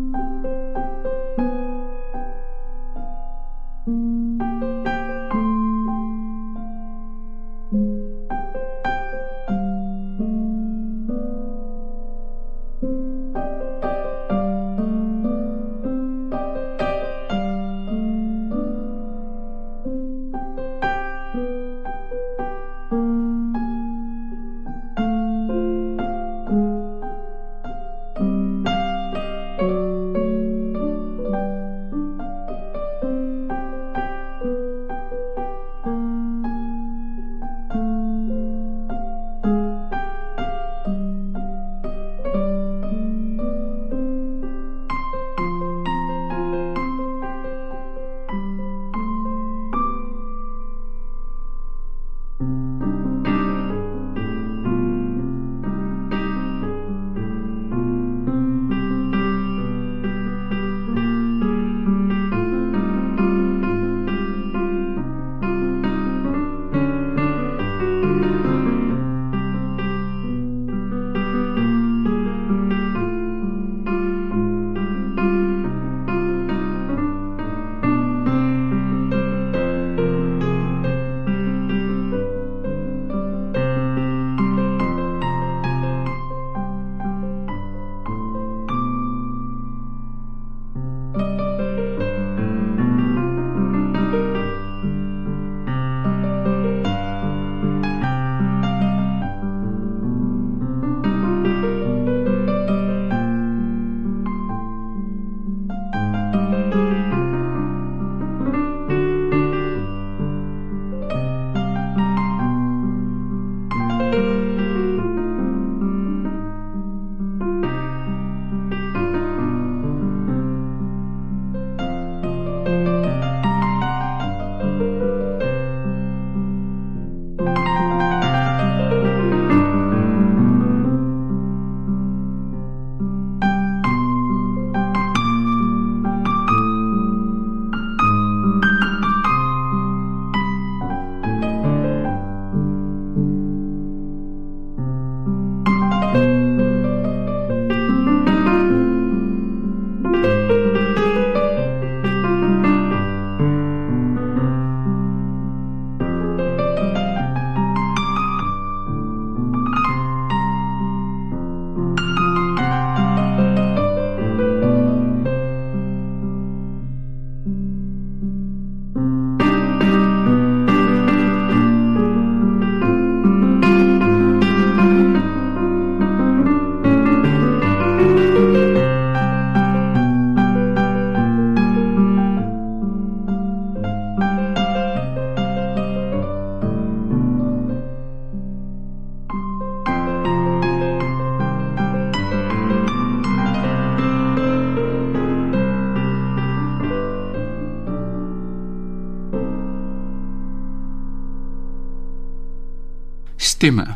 Stemme. 203.64 203.94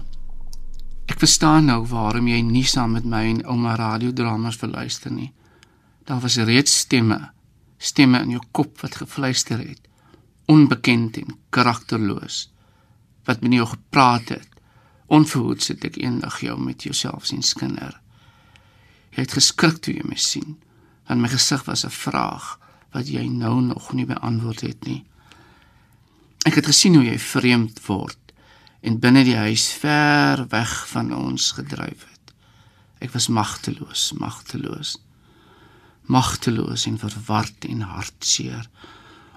Ek 1.11 1.19
verstaan 1.19 1.65
nou 1.67 1.81
waarom 1.91 2.29
jy 2.31 2.37
nie 2.39 2.63
saam 2.63 2.93
met 2.95 3.03
my 3.03 3.25
en 3.27 3.41
ouma 3.51 3.73
radiodramas 3.75 4.55
verluister 4.61 5.11
nie. 5.11 5.33
Daar 6.07 6.21
was 6.23 6.37
reeds 6.39 6.71
stemme, 6.85 7.17
stemme 7.75 8.21
in 8.23 8.29
jou 8.37 8.39
kop 8.55 8.77
wat 8.79 8.95
gefluister 8.95 9.59
het, 9.59 9.81
onbekend 10.47 11.17
en 11.19 11.35
karakterloos, 11.51 12.37
wat 13.27 13.43
met 13.43 13.57
jou 13.57 13.65
gepraat 13.73 14.31
het. 14.37 14.47
Onverhoeds 15.11 15.73
het 15.73 15.83
ek 15.89 15.99
eendag 15.99 16.37
jou 16.45 16.55
met 16.61 16.85
jouself 16.87 17.27
sien 17.27 17.43
skinder. 17.43 17.97
Jy 19.17 19.25
het 19.25 19.35
geskrik 19.35 19.81
toe 19.83 19.97
jy 19.97 20.05
my 20.07 20.15
sien, 20.15 20.55
want 21.11 21.25
my 21.25 21.33
gesig 21.33 21.67
was 21.67 21.83
'n 21.83 21.91
vraag 21.91 22.55
wat 22.95 23.11
jy 23.11 23.27
nou 23.27 23.59
nog 23.67 23.91
nie 23.91 24.07
beantwoord 24.07 24.61
het 24.61 24.87
nie. 24.87 25.03
Ek 26.45 26.55
het 26.55 26.71
gesien 26.71 26.95
hoe 26.95 27.03
jy 27.03 27.19
vreemd 27.19 27.83
word 27.87 28.26
en 28.81 28.99
binne 29.01 29.23
die 29.25 29.37
huis 29.37 29.69
ver 29.81 30.45
weg 30.51 30.73
van 30.91 31.13
ons 31.15 31.51
gedryf 31.57 32.05
het. 32.05 32.33
Ek 33.01 33.13
was 33.13 33.27
magteloos, 33.27 34.11
magteloos. 34.17 34.97
Magteloos 36.07 36.85
en 36.87 36.97
verward 37.01 37.65
en 37.67 37.81
hartseer 37.81 38.69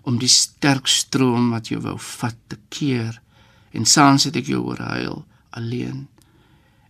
om 0.09 0.21
die 0.21 0.31
sterk 0.31 0.89
stroom 0.89 1.51
wat 1.55 1.69
jou 1.69 1.81
wou 1.85 1.97
vat 2.01 2.37
te 2.49 2.57
keer 2.73 3.19
en 3.77 3.87
saans 3.87 4.25
het 4.29 4.39
ek 4.41 4.49
jou 4.53 4.63
oor 4.71 4.81
huil 4.81 5.25
alleen 5.57 6.07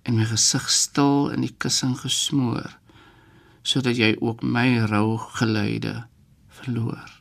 en 0.07 0.17
my 0.17 0.27
gesig 0.31 0.69
stil 0.73 1.31
in 1.35 1.45
die 1.45 1.55
kussing 1.59 1.97
gesmoor 2.01 2.77
sodat 3.67 3.99
jy 4.01 4.15
ook 4.25 4.43
my 4.43 4.81
rou 4.89 5.19
geluide 5.37 6.05
verloor. 6.61 7.20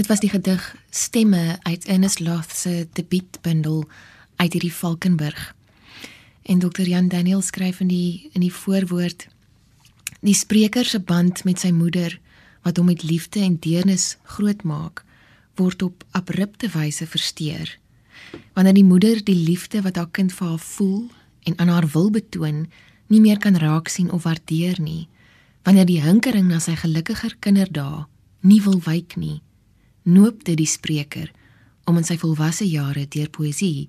Dit 0.00 0.08
was 0.08 0.20
die 0.20 0.30
gedig 0.32 0.76
Stemme 0.90 1.58
uit 1.62 1.84
Ernest 1.84 2.20
Loth 2.20 2.52
se 2.56 2.88
debuutbundel 2.92 3.88
uit 4.36 4.52
hierdie 4.52 4.72
Valkenburg. 4.72 5.54
En 6.42 6.58
Dr. 6.58 6.88
Jan 6.88 7.08
Daniel 7.08 7.42
skryf 7.42 7.80
in 7.80 7.90
die 7.92 8.30
in 8.32 8.40
die 8.40 8.52
voorwoord 8.52 9.26
die 10.20 10.34
spreker 10.34 10.88
se 10.88 11.00
band 11.00 11.44
met 11.44 11.60
sy 11.60 11.68
moeder 11.76 12.16
wat 12.64 12.80
hom 12.80 12.88
met 12.88 13.04
liefde 13.04 13.42
en 13.44 13.58
deernis 13.60 14.16
grootmaak 14.22 15.04
word 15.60 15.84
op 15.84 16.06
abrupte 16.16 16.72
wyse 16.72 17.04
versteur. 17.06 17.76
Wanneer 18.56 18.78
die 18.80 18.88
moeder 18.88 19.20
die 19.24 19.36
liefde 19.36 19.84
wat 19.84 20.00
haar 20.00 20.08
kind 20.08 20.32
vir 20.32 20.54
haar 20.54 20.64
voel 20.70 21.10
en 21.44 21.58
aan 21.58 21.74
haar 21.74 21.90
wil 21.92 22.08
betoon 22.10 22.64
nie 23.12 23.20
meer 23.20 23.36
kan 23.36 23.60
raak 23.60 23.92
sien 23.92 24.08
of 24.10 24.24
waardeer 24.24 24.80
nie, 24.80 25.08
wanneer 25.62 25.84
die 25.84 26.00
hinkering 26.00 26.48
na 26.48 26.58
sy 26.58 26.78
gelukkiger 26.86 27.36
kinderdae 27.36 28.06
nie 28.40 28.62
wil 28.64 28.80
wyk 28.88 29.20
nie, 29.20 29.42
noop 30.02 30.44
dit 30.44 30.56
die 30.56 30.66
spreker 30.66 31.30
om 31.84 31.96
in 31.96 32.06
sy 32.06 32.16
volwasse 32.20 32.64
jare 32.68 33.06
deur 33.08 33.30
poësie 33.30 33.88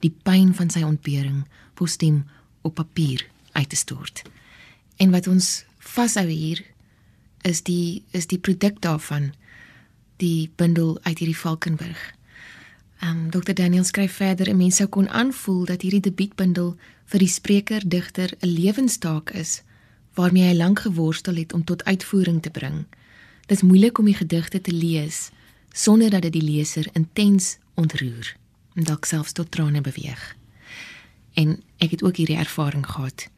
die 0.00 0.12
pyn 0.24 0.54
van 0.56 0.70
sy 0.70 0.82
ontbering 0.86 1.44
postem 1.74 2.24
op 2.62 2.74
papier 2.74 3.26
uit 3.52 3.68
te 3.68 3.76
stort. 3.76 4.22
En 4.96 5.10
wat 5.10 5.26
ons 5.26 5.64
vashou 5.78 6.26
hier 6.28 6.62
is 7.42 7.62
die 7.64 8.02
is 8.12 8.28
die 8.28 8.38
produk 8.38 8.80
daarvan 8.84 9.32
die 10.20 10.50
bundel 10.56 10.98
uit 11.02 11.18
hierdie 11.18 11.36
Valkenburg. 11.36 12.00
Ehm 13.00 13.16
um, 13.16 13.30
Dr 13.32 13.54
Daniel 13.56 13.84
skryf 13.84 14.12
verder 14.12 14.48
'n 14.50 14.56
mens 14.56 14.76
sou 14.76 14.88
kon 14.88 15.08
aanvoel 15.08 15.64
dat 15.64 15.82
hierdie 15.82 16.00
debuutbundel 16.00 16.76
vir 17.04 17.18
die 17.18 17.28
spreker 17.28 17.88
digter 17.88 18.30
'n 18.40 18.48
lewenstaak 18.48 19.30
is 19.30 19.62
waarmee 20.14 20.48
hy 20.48 20.54
lank 20.54 20.78
geworstel 20.78 21.34
het 21.34 21.52
om 21.52 21.64
tot 21.64 21.84
uitvoering 21.84 22.42
te 22.42 22.50
bring. 22.50 22.84
Dit 23.46 23.56
is 23.56 23.62
moeilik 23.62 23.98
om 23.98 24.04
die 24.04 24.14
gedigte 24.14 24.60
te 24.60 24.72
lees 24.72 25.30
sonder 25.72 26.10
dat 26.10 26.22
dit 26.22 26.32
die 26.32 26.42
leser 26.42 26.88
intens 26.92 27.58
ontroer 27.74 28.36
en 28.74 28.84
dalk 28.84 29.04
selfs 29.04 29.32
tot 29.32 29.50
trane 29.50 29.80
beweeg. 29.80 30.36
En 31.34 31.62
ek 31.78 31.90
het 31.90 32.02
ook 32.02 32.16
hierdie 32.16 32.38
ervaring 32.38 32.86
gehad 32.86 33.28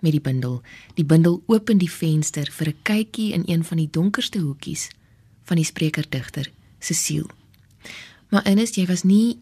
met 0.00 0.12
die 0.12 0.20
bundel. 0.20 0.62
Die 0.94 1.04
bundel 1.04 1.42
open 1.46 1.78
die 1.78 1.90
venster 1.90 2.50
vir 2.50 2.68
'n 2.68 2.76
kykie 2.82 3.32
in 3.32 3.42
een 3.46 3.64
van 3.64 3.76
die 3.76 3.90
donkerste 3.90 4.38
hoekies 4.38 4.88
van 5.44 5.56
die 5.56 5.64
sprekerdigter 5.64 6.50
se 6.78 6.94
siel. 6.94 7.30
Maar 8.28 8.42
Ernest, 8.42 8.74
jy 8.74 8.86
was 8.86 9.02
nie 9.02 9.38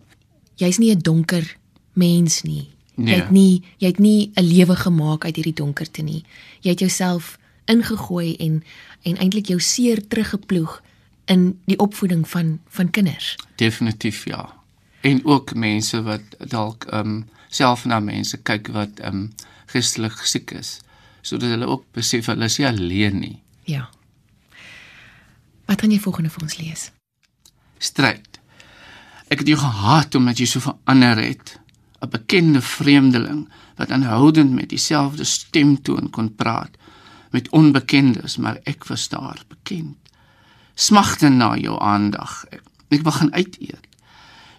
jy's 0.55 0.78
nie 0.78 0.95
'n 0.95 0.99
donker 0.99 1.57
mens 1.93 2.43
nie. 2.43 2.69
Nee. 2.95 3.14
Jy 3.14 3.21
het 3.21 3.31
nie 3.31 3.62
jy 3.78 3.87
het 3.87 3.99
nie 3.99 4.31
'n 4.35 4.45
lewe 4.45 4.76
gemaak 4.76 5.25
uit 5.25 5.37
hierdie 5.37 5.55
donkerte 5.55 6.02
nie. 6.02 6.25
Jy 6.61 6.71
het 6.71 6.78
jouself 6.78 7.38
ingegooi 7.64 8.37
en 8.37 8.62
en 9.02 9.16
eintlik 9.16 9.47
jou 9.47 9.61
seer 9.61 10.07
teruggeploeg 10.07 10.83
in 11.26 11.61
die 11.66 11.78
opvoeding 11.78 12.28
van 12.28 12.61
van 12.68 12.90
kinders. 12.90 13.37
Definitief 13.54 14.25
ja. 14.25 14.54
En 15.00 15.25
ook 15.25 15.54
mense 15.54 16.02
wat 16.02 16.23
dalk 16.38 16.85
ehm 16.85 17.06
um, 17.06 17.28
self 17.49 17.85
na 17.85 18.00
mense 18.00 18.37
kyk 18.42 18.68
wat 18.75 19.00
ehm 19.00 19.14
um, 19.14 19.33
geestelik 19.66 20.18
siek 20.25 20.50
is 20.50 20.80
sodat 21.26 21.50
hulle 21.50 21.66
ook 21.66 21.85
besef 21.97 22.28
hulle 22.30 22.47
is 22.47 22.59
nie 22.61 22.68
alleen 22.68 23.18
nie. 23.18 23.37
Ja. 23.66 23.88
Wat 25.66 25.83
gaan 25.83 25.90
jy 25.90 25.99
volgende 25.99 26.30
vir 26.30 26.47
ons 26.47 26.59
lees? 26.61 26.83
Stryd. 27.83 28.38
Ek 29.26 29.43
het 29.43 29.50
jou 29.50 29.58
gehaat 29.58 30.15
omdat 30.15 30.39
jy 30.39 30.47
so 30.47 30.62
verander 30.62 31.19
het. 31.19 31.58
'n 32.00 32.10
Bekende 32.10 32.62
vreemdeling 32.62 33.49
wat 33.76 33.91
aanhoudend 33.91 34.52
met 34.52 34.69
dieselfde 34.69 35.25
stemtoon 35.25 36.10
kon 36.10 36.34
praat 36.34 36.76
met 37.30 37.49
onbekendes, 37.50 38.36
maar 38.36 38.60
ek 38.65 38.86
was 38.86 39.08
daar 39.08 39.43
bekend. 39.49 39.97
Smagte 40.76 41.28
na 41.32 41.54
jou 41.56 41.78
aandag. 41.80 42.45
Ek 42.93 43.00
wil 43.00 43.12
gaan 43.17 43.32
uit 43.32 43.56
eet. 43.65 43.86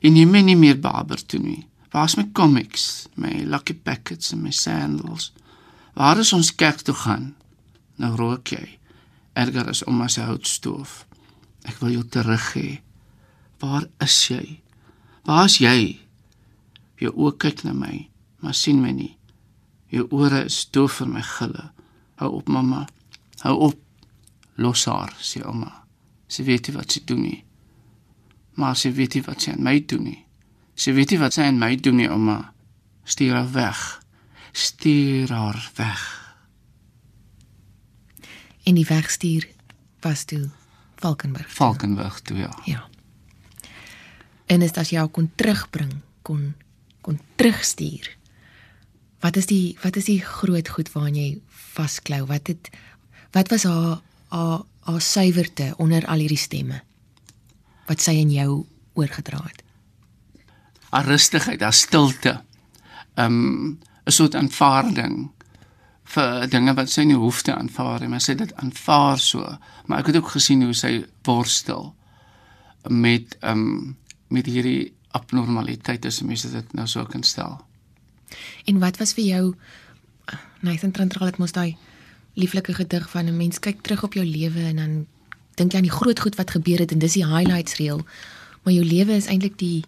En 0.01 0.15
jy 0.17 0.25
men 0.25 0.47
nie 0.49 0.58
meer 0.58 0.80
barber 0.82 1.21
toe 1.21 1.39
nie. 1.39 1.67
Waar's 1.93 2.17
my 2.17 2.25
comics, 2.34 3.08
my 3.15 3.43
lucky 3.45 3.75
packets 3.77 4.34
en 4.34 4.41
my 4.41 4.51
sandals? 4.51 5.32
Waar 5.93 6.17
is 6.21 6.34
ons 6.34 6.49
kerk 6.56 6.82
toe 6.82 6.95
gaan? 6.97 7.36
Nou 8.01 8.15
rook 8.17 8.49
jy. 8.53 8.80
Erger 9.38 9.69
as 9.69 9.84
om 9.86 10.01
as 10.01 10.17
'n 10.17 10.25
houtstoof. 10.25 11.06
Ek 11.65 11.80
wil 11.80 11.91
jou 11.91 12.03
terug 12.03 12.53
hê. 12.53 12.82
Waar 13.60 13.86
is 13.99 14.27
jy? 14.27 14.62
Waar's 15.23 15.58
jy? 15.58 15.99
Jou 16.97 17.13
oë 17.13 17.38
kyk 17.38 17.63
na 17.63 17.73
my, 17.73 18.10
maar 18.39 18.53
sien 18.53 18.82
my 18.82 18.91
nie. 18.91 19.17
Jou 19.88 20.08
ore 20.10 20.45
is 20.45 20.67
doof 20.71 20.91
vir 20.99 21.08
my 21.08 21.21
gille. 21.21 21.71
Hou 22.15 22.32
op 22.32 22.47
mamma. 22.47 22.88
Hou 23.39 23.56
op. 23.60 23.80
Los 24.56 24.86
haar, 24.86 25.13
sê 25.21 25.45
ouma. 25.45 25.87
Sy 26.27 26.43
weet 26.43 26.67
nie 26.67 26.75
wat 26.75 26.91
sy 26.91 27.01
doen 27.07 27.21
nie. 27.23 27.41
Maar 28.57 28.75
sy 28.75 28.91
weet 28.91 29.17
nie 29.17 29.23
wat 29.27 29.43
sy 29.43 29.53
aan 29.53 29.63
my 29.63 29.77
doen 29.85 30.03
nie. 30.03 30.21
Sy 30.77 30.93
weet 30.97 31.13
nie 31.13 31.21
wat 31.21 31.37
sy 31.37 31.47
aan 31.47 31.59
my 31.61 31.73
doen 31.79 31.99
nie, 32.01 32.09
ouma. 32.11 32.39
Stuur 33.07 33.35
haar 33.37 33.51
weg. 33.55 33.83
Stuur 34.51 35.31
haar 35.33 35.61
weg. 35.77 36.05
En 38.67 38.75
die 38.75 38.85
wegstuur 38.85 39.47
was 40.03 40.25
toe 40.27 40.49
Valkenburg. 40.99 41.53
Valkenburg 41.53 42.19
toe 42.21 42.37
ja. 42.37 42.51
Ja. 42.65 42.83
En 44.45 44.61
is 44.61 44.71
dit 44.71 44.89
jou 44.89 45.07
kon 45.07 45.31
terugbring, 45.35 45.93
kon 46.21 46.55
kon 47.01 47.19
terugstuur. 47.35 48.09
Wat 49.23 49.35
is 49.39 49.47
die 49.47 49.77
wat 49.83 49.95
is 49.95 50.09
die 50.09 50.19
groot 50.21 50.69
goed 50.69 50.91
waaraan 50.91 51.15
jy 51.15 51.29
vasklou? 51.75 52.25
Wat 52.27 52.51
het 52.51 52.69
wat 53.31 53.49
was 53.53 53.63
haar 53.63 54.01
haar 54.27 54.65
haar 54.88 55.02
suiwerte 55.02 55.73
onder 55.78 56.06
al 56.08 56.23
hierdie 56.23 56.39
stemme 56.39 56.82
wat 57.88 58.02
sy 58.04 58.17
in 58.19 58.32
jou 58.32 58.65
oorgedra 58.97 59.39
het? 59.43 59.63
haar 60.89 61.06
rustigheid, 61.06 61.62
haar 61.62 61.73
stilte. 61.73 62.41
Um 63.15 63.80
'n 64.06 64.12
soort 64.12 64.36
aanvaarding 64.36 65.32
vir 66.04 66.50
dinge 66.50 66.73
wat 66.73 66.89
sy 66.89 67.04
nie 67.04 67.15
hoef 67.15 67.41
te 67.41 67.56
aanvaar 67.56 68.00
nie, 68.00 68.08
maar 68.08 68.21
sy 68.21 68.36
dit 68.36 68.56
aanvaar 68.56 69.19
so. 69.19 69.58
Maar 69.86 70.00
ek 70.00 70.06
het 70.06 70.15
ook 70.15 70.30
gesien 70.30 70.63
hoe 70.63 70.73
sy 70.73 71.06
worstel 71.23 71.95
met 72.89 73.38
um 73.41 73.97
met 74.28 74.45
hierdie 74.45 74.93
abnormaliteit 75.12 76.06
as 76.06 76.21
mense 76.21 76.52
dit 76.52 76.73
nou 76.73 76.88
so 76.88 77.06
kan 77.06 77.23
stel. 77.23 77.62
En 78.65 78.80
wat 78.80 78.97
was 78.97 79.13
vir 79.13 79.23
jou 79.23 79.56
Nathan 80.60 80.91
Trantral 80.91 81.26
het 81.26 81.38
mos 81.38 81.52
daai 81.52 81.78
lieflike 82.38 82.73
gedig 82.78 83.10
van 83.10 83.26
'n 83.26 83.38
mens 83.38 83.60
kyk 83.60 83.82
terug 83.82 84.04
op 84.04 84.13
jou 84.13 84.26
lewe 84.26 84.62
en 84.62 84.76
dan 84.76 85.06
dink 85.56 85.71
jy 85.71 85.78
aan 85.78 85.89
die 85.89 86.00
groot 86.00 86.19
goed 86.19 86.36
wat 86.36 86.54
gebeur 86.54 86.80
het 86.80 86.91
en 86.91 87.00
dis 87.00 87.17
die 87.17 87.26
highlights 87.26 87.76
reel. 87.76 88.06
Maar 88.63 88.73
jou 88.73 88.86
lewe 88.86 89.15
is 89.15 89.26
eintlik 89.26 89.58
die 89.58 89.84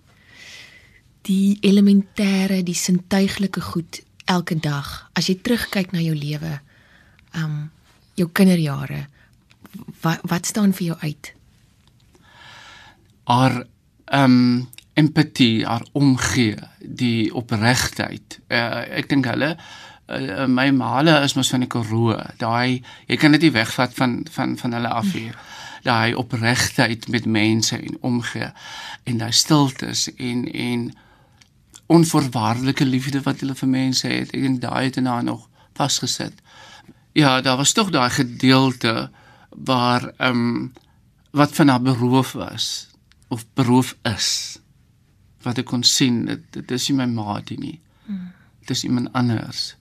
die 1.22 1.58
elementêre, 1.62 2.64
die 2.64 2.78
sintuiglike 2.78 3.62
goed 3.62 4.02
elke 4.26 4.56
dag. 4.56 5.10
As 5.14 5.28
jy 5.28 5.36
terugkyk 5.42 5.92
na 5.92 6.02
jou 6.02 6.16
lewe, 6.16 6.60
um 7.36 7.70
jou 8.16 8.30
kinderjare, 8.32 9.06
wat 10.02 10.20
wat 10.24 10.46
staan 10.46 10.74
vir 10.74 10.86
jou 10.88 10.98
uit? 11.02 11.34
Haar 13.24 13.64
um 14.06 14.68
empatie, 14.94 15.66
haar 15.66 15.86
omgee, 15.92 16.58
die 16.80 17.30
opregtheid. 17.36 18.40
Uh, 18.48 18.84
ek 19.00 19.10
dink 19.12 19.30
hulle 19.30 19.54
uh, 20.10 20.48
my 20.48 20.70
male 20.72 21.20
is 21.24 21.36
mos 21.38 21.50
van 21.54 21.64
die 21.66 21.70
Karoo. 21.70 22.16
Daai 22.42 22.82
jy 23.08 23.18
kan 23.20 23.36
dit 23.36 23.48
nie 23.48 23.56
wegvat 23.56 23.94
van 23.98 24.22
van 24.32 24.58
van 24.58 24.76
hulle 24.78 24.92
af 25.02 25.12
hier. 25.14 25.38
Daai 25.84 26.16
opregtheid 26.20 27.08
met 27.08 27.26
mense 27.26 27.78
en 27.78 27.98
omgee 28.02 28.52
en 29.04 29.22
daai 29.22 29.32
stiltes 29.32 30.08
en 30.16 30.46
en 30.52 30.90
onvoorwaardelike 31.90 32.86
liefde 32.86 33.22
wat 33.26 33.40
hulle 33.42 33.56
vir 33.56 33.70
mense 33.70 34.08
het. 34.08 34.34
Ek 34.34 34.42
dink 34.46 34.62
daai 34.62 34.90
het 34.90 35.00
in 35.02 35.10
haar 35.10 35.24
nog 35.24 35.48
vasgesit. 35.80 36.36
Ja, 37.18 37.42
daar 37.42 37.58
was 37.58 37.74
tog 37.74 37.90
daai 37.90 38.10
gedeelte 38.14 39.10
waar 39.50 40.12
ehm 40.18 40.46
um, 40.46 40.74
wat 41.32 41.54
van 41.56 41.68
haar 41.68 41.82
beroof 41.82 42.32
was 42.32 42.90
of 43.28 43.46
beroof 43.54 43.96
is. 44.04 44.58
Wat 45.42 45.58
ek 45.58 45.66
kon 45.66 45.84
sien, 45.84 46.26
dit, 46.26 46.42
dit 46.54 46.72
is 46.72 46.90
nie 46.90 46.98
my 46.98 47.06
maatie 47.06 47.60
nie. 47.60 47.78
Dit 48.60 48.70
is 48.78 48.84
iemand 48.84 49.14
anders. 49.14 49.79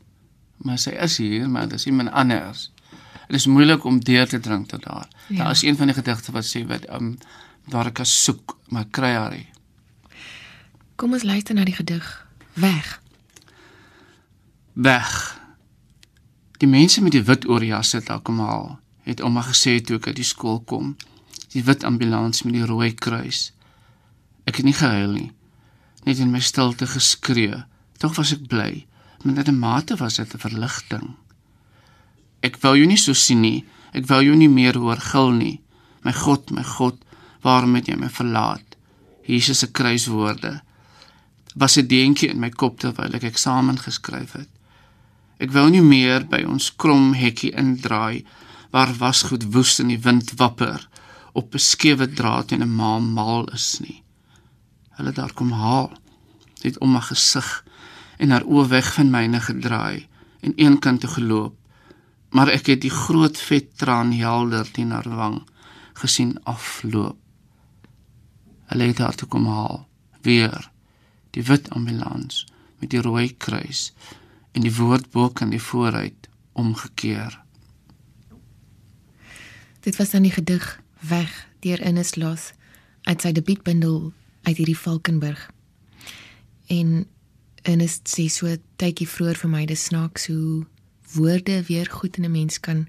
Maar 0.68 0.80
sy 0.80 0.92
is 1.00 1.16
hier, 1.16 1.48
maar 1.48 1.68
dit 1.68 1.78
is 1.80 1.86
iemand 1.88 2.12
anders. 2.12 2.66
Dit 3.28 3.36
is 3.40 3.46
moeilik 3.48 3.84
om 3.88 4.00
deur 4.04 4.28
te 4.28 4.40
dring 4.40 4.66
tot 4.68 4.84
haar. 4.84 5.08
Ja. 5.28 5.36
Daar 5.42 5.50
is 5.50 5.62
een 5.62 5.76
van 5.76 5.86
die 5.88 5.94
gedigte 5.96 6.32
wat 6.32 6.44
sê 6.44 6.66
wat 6.68 6.84
ehm 6.84 7.12
um, 7.12 7.18
waar 7.68 7.88
ek 7.90 8.00
as 8.00 8.12
soek, 8.24 8.56
maar 8.72 8.86
kry 8.90 9.10
haar 9.12 9.32
nie. 9.32 9.48
Kom 10.96 11.12
ons 11.12 11.22
luister 11.22 11.54
na 11.54 11.64
die 11.68 11.76
gedig. 11.76 12.06
Weg. 12.56 13.00
Weg. 14.72 15.10
Die 16.58 16.68
mense 16.68 17.02
met 17.04 17.12
die 17.12 17.22
wit 17.22 17.44
oorjasse 17.48 18.00
het 18.00 18.08
almal 18.10 18.78
het 19.08 19.20
ouma 19.20 19.44
gesê 19.44 19.78
toe 19.80 19.96
ek 20.00 20.10
uit 20.10 20.20
die 20.20 20.26
skool 20.26 20.60
kom. 20.64 20.96
Die 21.52 21.64
wit 21.64 21.84
ambulans 21.84 22.42
met 22.44 22.56
die 22.56 22.64
rooi 22.64 22.92
kruis. 22.94 23.52
Ek 24.48 24.60
het 24.60 24.68
nie 24.68 24.76
gehuil 24.76 25.12
nie. 25.12 25.30
Net 26.04 26.20
in 26.24 26.32
my 26.32 26.40
stilte 26.40 26.88
geskree. 26.88 27.64
Tog 28.00 28.16
was 28.16 28.32
ek 28.32 28.48
bly. 28.48 28.87
Met 29.22 29.48
'n 29.48 29.58
mate 29.58 29.96
was 29.96 30.16
dit 30.16 30.34
'n 30.34 30.38
verligting. 30.38 31.16
Ek 32.40 32.56
wou 32.60 32.76
jou 32.76 32.86
nie 32.86 32.96
so 32.96 33.12
sien 33.12 33.40
nie. 33.40 33.64
Ek 33.92 34.06
wou 34.06 34.22
jou 34.22 34.36
nie 34.36 34.48
meer 34.48 34.78
hoor 34.78 35.00
gil 35.00 35.30
nie. 35.30 35.60
My 36.04 36.12
God, 36.12 36.50
my 36.50 36.62
God, 36.62 37.04
waarom 37.42 37.74
het 37.74 37.86
jy 37.86 37.96
my 37.96 38.08
verlaat? 38.08 38.76
Jesus 39.26 39.58
se 39.58 39.70
kruiswoorde 39.70 40.62
was 41.54 41.76
'n 41.76 41.86
deentjie 41.86 42.28
in 42.28 42.38
my 42.38 42.50
kop 42.50 42.78
terwyl 42.78 43.14
ek 43.14 43.22
eksamen 43.22 43.78
geskryf 43.78 44.32
het. 44.32 44.48
Ek 45.38 45.50
wou 45.50 45.68
nie 45.70 45.82
meer 45.82 46.26
by 46.26 46.42
ons 46.42 46.76
krom 46.76 47.12
hekkie 47.14 47.54
indraai 47.54 48.24
waar 48.70 48.94
wasgoed 48.98 49.52
woes 49.52 49.78
in 49.80 49.88
die 49.88 50.00
wind 50.02 50.32
wapper 50.36 50.88
op 51.32 51.54
'n 51.54 51.58
skewe 51.58 52.06
draad 52.06 52.52
en 52.52 52.62
'n 52.62 52.76
ma 52.76 52.98
mal 52.98 53.46
is 53.52 53.80
nie. 53.80 54.02
Hulle 54.96 55.12
daar 55.12 55.32
kom 55.32 55.52
haal 55.52 55.92
het 56.62 56.78
om 56.78 56.92
my 56.92 57.00
gesig 57.00 57.64
en 58.18 58.34
haar 58.34 58.46
oë 58.46 58.66
weg 58.68 58.90
van 58.94 59.10
myne 59.14 59.40
gedraai 59.40 60.06
en 60.40 60.54
eenkant 60.54 61.00
toe 61.00 61.10
geloop. 61.10 61.54
Maar 62.34 62.52
ek 62.52 62.74
het 62.74 62.82
die 62.84 62.92
groot 62.92 63.38
vet 63.38 63.70
traan 63.80 64.12
helder 64.12 64.68
teen 64.70 64.92
haar 64.92 65.08
wang 65.08 65.40
gesien 65.98 66.36
afloop. 66.44 67.16
Hulle 68.68 68.90
het 68.90 68.98
haar 68.98 69.16
toe 69.16 69.28
kom 69.28 69.46
haal 69.48 69.86
weer 70.22 70.70
die 71.30 71.44
wit 71.46 71.70
ambulans 71.70 72.44
met 72.78 72.90
die 72.90 73.02
rooi 73.02 73.30
kruis 73.36 73.92
en 74.52 74.64
die 74.66 74.74
woordboek 74.74 75.42
aan 75.42 75.54
die 75.54 75.62
vooruit 75.62 76.28
omgekeer. 76.52 77.38
Dit 79.80 79.96
was 79.96 80.10
dan 80.10 80.26
die 80.26 80.34
gedig 80.34 80.80
Weg 81.00 81.46
deur 81.62 81.80
Ines 81.86 82.16
Los 82.16 82.52
uit 83.06 83.22
sy 83.22 83.32
debuutbundel 83.32 84.10
uit 84.42 84.56
hierdie 84.56 84.78
Valkenburg. 84.78 85.50
En 86.66 87.06
Ines 87.68 88.00
sê 88.08 88.28
so 88.32 88.48
tydjie 88.80 89.08
vroeër 89.08 89.36
vir 89.36 89.50
my 89.50 89.64
dis 89.66 89.84
snaaks 89.90 90.26
hoe 90.32 90.64
woorde 91.14 91.62
weer 91.68 91.88
goed 91.90 92.16
in 92.16 92.24
'n 92.24 92.32
mens 92.32 92.60
kan 92.60 92.88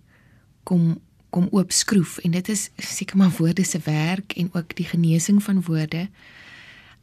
kom 0.63 1.01
kom 1.29 1.47
oopskroef 1.51 2.17
en 2.17 2.31
dit 2.31 2.49
is 2.49 2.69
seker 2.77 3.17
maar 3.17 3.35
woorde 3.37 3.63
se 3.63 3.79
werk 3.85 4.33
en 4.33 4.49
ook 4.53 4.75
die 4.75 4.85
genesing 4.85 5.43
van 5.43 5.61
woorde. 5.61 6.09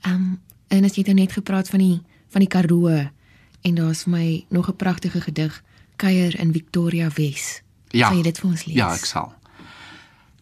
Ehm 0.00 0.14
um, 0.14 0.40
en 0.68 0.84
as 0.84 0.96
jy 0.96 1.02
dan 1.02 1.14
nou 1.14 1.26
net 1.26 1.32
gepraat 1.32 1.68
van 1.68 1.78
die 1.78 2.00
van 2.28 2.40
die 2.40 2.48
Karoo 2.48 3.06
En 3.66 3.74
daar's 3.74 4.02
vir 4.02 4.12
my 4.12 4.44
nog 4.48 4.68
'n 4.68 4.76
pragtige 4.76 5.20
gedig, 5.20 5.62
Kuier 5.96 6.38
in 6.38 6.52
Victoria 6.52 7.10
Wes. 7.14 7.62
Ja. 7.88 8.08
Kan 8.08 8.16
jy 8.16 8.22
dit 8.22 8.38
vir 8.38 8.50
ons 8.50 8.64
lees? 8.64 8.76
Ja, 8.76 8.92
ek 8.94 9.04
sal. 9.04 9.34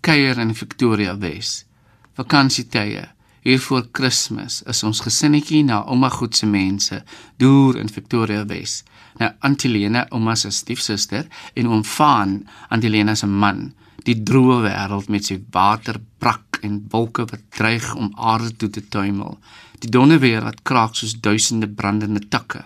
Kuier 0.01 0.39
in 0.39 0.55
Victoria 0.55 1.19
Wes. 1.19 1.67
Vakansietye. 2.13 3.14
Hier 3.45 3.61
voor 3.61 3.91
Kersfees 3.93 4.63
is 4.73 4.79
ons 4.89 5.03
gesinnetjie 5.05 5.59
na 5.69 5.83
ouma 5.93 6.09
Goed 6.09 6.33
se 6.33 6.47
mense, 6.49 7.03
deur 7.37 7.77
in 7.77 7.91
Victoria 7.93 8.47
Wes. 8.49 8.79
Nou 9.21 9.29
Antilena, 9.45 10.07
ouma 10.17 10.33
se 10.35 10.49
stiefsuster 10.49 11.27
en 11.53 11.67
oom 11.69 11.83
Van, 11.85 12.39
Antilena 12.73 13.13
se 13.15 13.27
man, 13.29 13.67
die 14.09 14.15
droë 14.31 14.63
wêreld 14.65 15.11
met 15.13 15.29
sy 15.29 15.37
waterbrak 15.53 16.63
en 16.65 16.79
wolke 16.95 17.27
wat 17.29 17.43
dreig 17.53 17.91
om 17.93 18.15
aarde 18.17 18.49
toe 18.57 18.71
te 18.73 18.81
tuimel. 18.89 19.37
Die 19.85 19.93
donderweer 19.93 20.47
wat 20.49 20.63
kraak 20.65 20.97
soos 20.97 21.13
duisende 21.21 21.69
brandende 21.69 22.25
takke. 22.33 22.63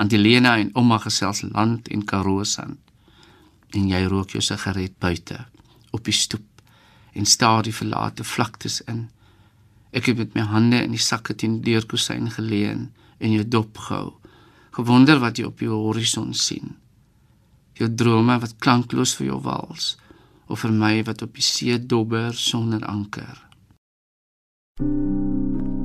Antilena 0.00 0.54
en 0.56 0.70
ouma 0.72 1.02
gesels 1.04 1.44
land 1.50 1.90
en 1.92 2.06
Karoo 2.08 2.46
sand. 2.48 2.80
En 3.76 3.92
jy 3.92 4.00
rook 4.08 4.32
jou 4.32 4.40
sigaret 4.40 4.96
buite 5.04 5.36
op 5.92 6.08
die 6.08 6.16
stoep 6.16 6.64
en 7.12 7.28
staar 7.28 7.68
die 7.68 7.76
verlate 7.76 8.24
vlaktes 8.24 8.80
in. 8.88 9.10
Ek 9.94 10.08
het 10.10 10.18
met 10.18 10.32
my 10.34 10.42
hande 10.50 10.80
in 10.82 10.94
die 10.96 11.02
sakke 11.02 11.36
teen 11.38 11.60
die 11.60 11.70
deurkusyn 11.70 12.26
geleun 12.34 12.88
en 13.22 13.34
jou 13.36 13.44
dop 13.46 13.78
gehou. 13.78 14.16
Gewonder 14.74 15.20
wat 15.22 15.38
jy 15.38 15.46
op 15.46 15.62
die 15.62 15.70
horison 15.70 16.32
sien. 16.34 16.74
Jou 17.78 17.88
drome 17.94 18.40
wat 18.42 18.58
klankloos 18.58 19.14
vir 19.18 19.30
jou 19.30 19.38
wals 19.46 19.94
of 20.50 20.66
vir 20.66 20.74
my 20.74 20.94
wat 21.06 21.22
op 21.22 21.38
die 21.38 21.46
see 21.46 21.78
dobber 21.78 22.34
sonder 22.34 22.82
anker. 22.90 23.40
thank 24.76 24.88
you 24.88 25.83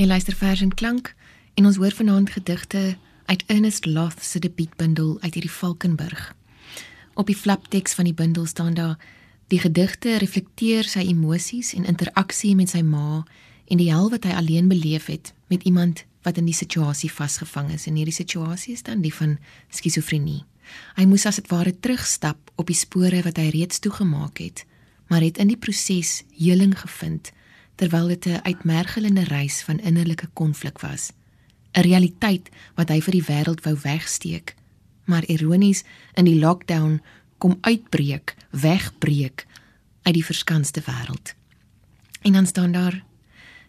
Jy 0.00 0.06
luister 0.06 0.32
vers 0.32 0.62
en 0.64 0.70
klank 0.72 1.10
en 1.60 1.66
ons 1.68 1.76
hoor 1.76 1.92
vanaand 1.92 2.30
gedigte 2.32 2.96
uit 3.28 3.42
Ernest 3.52 3.84
Loth 3.84 4.22
se 4.24 4.38
debuutbundel 4.40 5.18
uit 5.20 5.34
hierdie 5.34 5.52
Valkenburg. 5.52 6.22
Op 7.20 7.26
die 7.28 7.36
flapteks 7.36 7.92
van 7.98 8.06
die 8.08 8.14
bundel 8.16 8.46
staan 8.48 8.78
daar 8.78 8.94
die 9.52 9.58
gedigte 9.60 10.14
reflekteer 10.22 10.88
sy 10.88 11.02
emosies 11.10 11.74
en 11.76 11.84
interaksie 11.84 12.54
met 12.56 12.72
sy 12.72 12.80
ma 12.80 13.26
en 13.68 13.82
die 13.82 13.90
hel 13.90 14.08
wat 14.14 14.24
hy 14.24 14.38
alleen 14.38 14.70
beleef 14.72 15.10
het 15.12 15.34
met 15.52 15.66
iemand 15.68 16.06
wat 16.24 16.40
in 16.40 16.48
die 16.48 16.56
situasie 16.56 17.12
vasgevang 17.12 17.68
is 17.76 17.84
en 17.84 17.98
hierdie 18.00 18.16
situasie 18.16 18.72
is 18.78 18.86
dan 18.88 19.04
die 19.04 19.12
van 19.12 19.36
skizofrenie. 19.68 20.46
Hy 20.96 21.04
moes 21.12 21.28
as 21.28 21.42
dit 21.42 21.52
ware 21.52 21.76
terugstap 21.76 22.54
op 22.56 22.72
die 22.72 22.78
spore 22.78 23.20
wat 23.28 23.36
hy 23.36 23.50
reeds 23.52 23.84
toegemaak 23.84 24.40
het, 24.40 24.64
maar 25.12 25.20
het 25.20 25.36
in 25.36 25.52
die 25.52 25.60
proses 25.60 26.22
heling 26.40 26.72
gevind 26.86 27.34
terwyl 27.80 28.08
dit 28.08 28.26
'n 28.26 28.42
uitmergelende 28.42 29.24
reis 29.24 29.62
van 29.62 29.78
innerlike 29.80 30.28
konflik 30.32 30.78
was. 30.78 31.12
'n 31.72 31.80
Realiteit 31.80 32.48
wat 32.74 32.88
hy 32.88 33.00
vir 33.00 33.12
die 33.12 33.24
wêreld 33.24 33.64
wou 33.64 33.76
wegsteek, 33.82 34.54
maar 35.04 35.24
ironies 35.24 35.84
in 36.14 36.24
die 36.24 36.38
lockdown 36.38 37.00
kom 37.38 37.58
uitbreek, 37.60 38.36
wegbreek 38.50 39.46
uit 40.02 40.14
die 40.14 40.24
verskanste 40.24 40.80
wêreld. 40.80 41.34
En 42.20 42.32
dan 42.32 42.46
staan 42.46 42.72
daar 42.72 43.04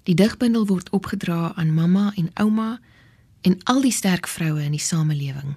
die 0.04 0.16
digbundel 0.16 0.66
word 0.66 0.90
opgedra 0.90 1.54
aan 1.56 1.74
mamma 1.74 2.12
en 2.16 2.30
ouma 2.34 2.80
en 3.42 3.64
al 3.64 3.82
die 3.82 3.92
sterk 3.92 4.28
vroue 4.28 4.64
in 4.64 4.72
die 4.72 4.80
samelewing, 4.80 5.56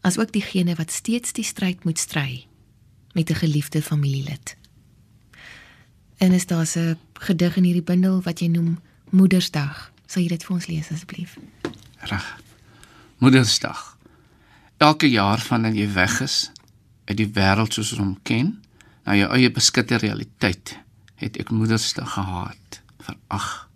asook 0.00 0.32
diegene 0.32 0.74
wat 0.74 0.90
steeds 0.90 1.32
die 1.32 1.44
stryd 1.44 1.84
moet 1.84 1.98
stry 1.98 2.46
met 3.12 3.30
'n 3.30 3.34
geliefde 3.34 3.82
familielid. 3.82 4.59
En 6.20 6.32
is 6.32 6.46
daar 6.46 6.66
'n 6.76 6.98
gedig 7.12 7.56
in 7.56 7.62
hierdie 7.62 7.82
bundel 7.82 8.22
wat 8.22 8.38
jy 8.38 8.46
noem 8.46 8.80
Moedersdag? 9.10 9.92
Sal 10.06 10.22
jy 10.22 10.28
dit 10.28 10.44
vir 10.44 10.54
ons 10.54 10.66
lees 10.66 10.90
asseblief? 10.90 11.36
Reg. 11.98 12.40
Moedersdag. 13.18 13.96
Elke 14.76 15.10
jaar 15.10 15.38
vandat 15.38 15.74
jy 15.74 15.92
weg 15.92 16.20
is 16.20 16.50
uit 17.04 17.16
die 17.16 17.30
wêreld 17.32 17.72
soos 17.72 17.92
ons 17.92 18.00
hom 18.00 18.18
ken, 18.22 18.62
na 19.04 19.16
jou 19.16 19.30
eie 19.32 19.50
beskutte 19.50 19.96
realiteit, 19.96 20.78
het 21.14 21.36
ek 21.36 21.50
Moedersdag 21.50 22.12
gehaat. 22.12 22.80
Verag. 22.98 23.68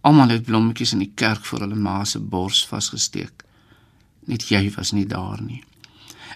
Almal 0.00 0.28
het 0.28 0.44
blommetjies 0.44 0.92
in 0.92 0.98
die 0.98 1.12
kerk 1.14 1.44
voor 1.44 1.60
hulle 1.60 1.74
ma 1.74 2.04
se 2.04 2.18
bors 2.18 2.66
vasgesteek. 2.66 3.44
Net 4.24 4.48
jy 4.48 4.70
was 4.70 4.92
nie 4.92 5.06
daar 5.06 5.42
nie. 5.42 5.64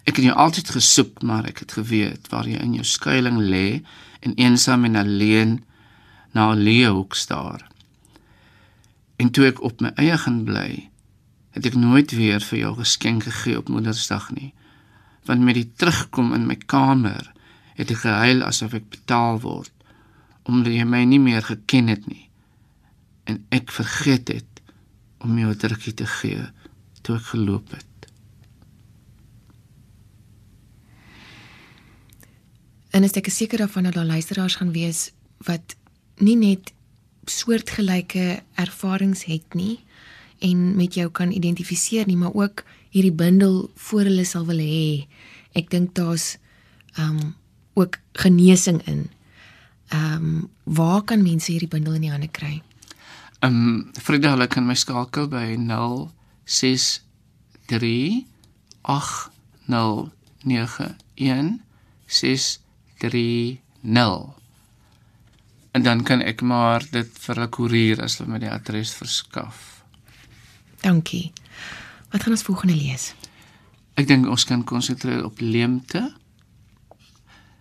Ek 0.04 0.16
het 0.16 0.24
jou 0.24 0.36
altyd 0.36 0.70
gesoek, 0.70 1.22
maar 1.22 1.44
ek 1.44 1.58
het 1.58 1.72
geweet 1.72 2.28
waar 2.28 2.48
jy 2.48 2.58
in 2.58 2.74
jou 2.74 2.84
skuilings 2.84 3.48
lê 3.48 3.82
en 4.20 4.34
eensaam 4.34 4.84
en 4.84 4.96
alleen 4.96 5.64
na 6.32 6.52
'n 6.52 6.62
leeuhoek 6.62 7.14
staar. 7.14 7.68
En 9.16 9.30
toe 9.30 9.46
ek 9.46 9.62
op 9.62 9.80
my 9.80 9.90
eie 9.94 10.18
gaan 10.18 10.44
bly, 10.44 10.90
het 11.50 11.66
ek 11.66 11.74
nooit 11.74 12.10
weer 12.10 12.40
vir 12.40 12.58
jou 12.58 12.76
geskenk 12.76 13.22
gegee 13.22 13.58
op 13.58 13.68
Moedersdag 13.68 14.30
nie. 14.30 14.54
Want 15.24 15.40
met 15.40 15.54
die 15.54 15.72
terugkom 15.76 16.34
in 16.34 16.46
my 16.46 16.56
kamer, 16.56 17.32
het 17.74 17.90
ek 17.90 18.02
gehuil 18.04 18.42
asof 18.42 18.74
ek 18.76 18.88
betaal 18.92 19.40
word 19.40 19.72
omdat 20.48 20.72
jy 20.72 20.84
my 20.88 21.04
nie 21.04 21.20
meer 21.20 21.44
geken 21.46 21.90
het 21.92 22.06
nie 22.08 22.30
en 23.30 23.38
ek 23.54 23.70
vergeet 23.74 24.32
het 24.32 24.62
om 25.24 25.38
jou 25.38 25.50
'n 25.52 25.60
drukkie 25.62 25.94
te 25.94 26.06
gee 26.06 26.42
toe 27.02 27.16
ek 27.16 27.26
geloop 27.32 27.70
het. 27.70 27.89
En 32.90 33.04
ek 33.06 33.26
is 33.30 33.36
seker 33.36 33.58
daarvan 33.58 33.82
dat 33.86 33.94
daar 33.94 34.04
luisteraars 34.04 34.54
gaan 34.58 34.72
wees 34.72 35.10
wat 35.46 35.76
nie 36.18 36.36
net 36.36 36.72
soortgelyke 37.30 38.42
ervarings 38.58 39.24
het 39.24 39.54
nie 39.54 39.78
en 40.38 40.76
met 40.76 40.94
jou 40.94 41.10
kan 41.10 41.30
identifiseer 41.30 42.06
nie, 42.06 42.16
maar 42.16 42.34
ook 42.34 42.64
hierdie 42.90 43.12
bundel 43.12 43.70
voor 43.76 44.00
hulle 44.08 44.24
sal 44.24 44.46
wil 44.48 44.58
hê. 44.58 45.06
Ek 45.52 45.70
dink 45.70 45.94
daar's 45.94 46.38
ehm 46.96 47.18
um, 47.18 47.34
ook 47.78 47.98
genesing 48.12 48.82
in. 48.86 49.10
Ehm 49.88 50.14
um, 50.14 50.48
waar 50.64 51.02
kan 51.02 51.22
mense 51.22 51.52
hierdie 51.52 51.68
bundel 51.68 51.94
in 51.94 52.00
die 52.00 52.10
hande 52.10 52.28
kry? 52.28 52.62
Ehm 53.40 53.54
um, 53.54 53.90
Frida, 54.00 54.30
hulle 54.34 54.46
kan 54.46 54.66
my 54.66 54.74
skakel 54.74 55.28
by 55.28 55.56
063 56.44 58.24
8091630. 63.04 64.40
En 65.70 65.82
dan 65.82 66.02
kan 66.02 66.20
ek 66.20 66.40
maar 66.42 66.82
dit 66.90 67.18
vir 67.18 67.40
'n 67.40 67.48
koerier 67.48 68.02
as 68.02 68.18
hulle 68.18 68.30
my 68.30 68.38
die 68.38 68.50
adres 68.50 68.94
verskaf. 68.94 69.84
Dankie. 70.80 71.32
Wat 72.10 72.22
gaan 72.22 72.32
ons 72.32 72.42
volgende 72.42 72.74
lees? 72.74 73.14
Ek 73.94 74.06
dink 74.06 74.26
ons 74.26 74.44
kan 74.44 74.64
konsentreer 74.64 75.24
op 75.24 75.40
leemte. 75.40 76.14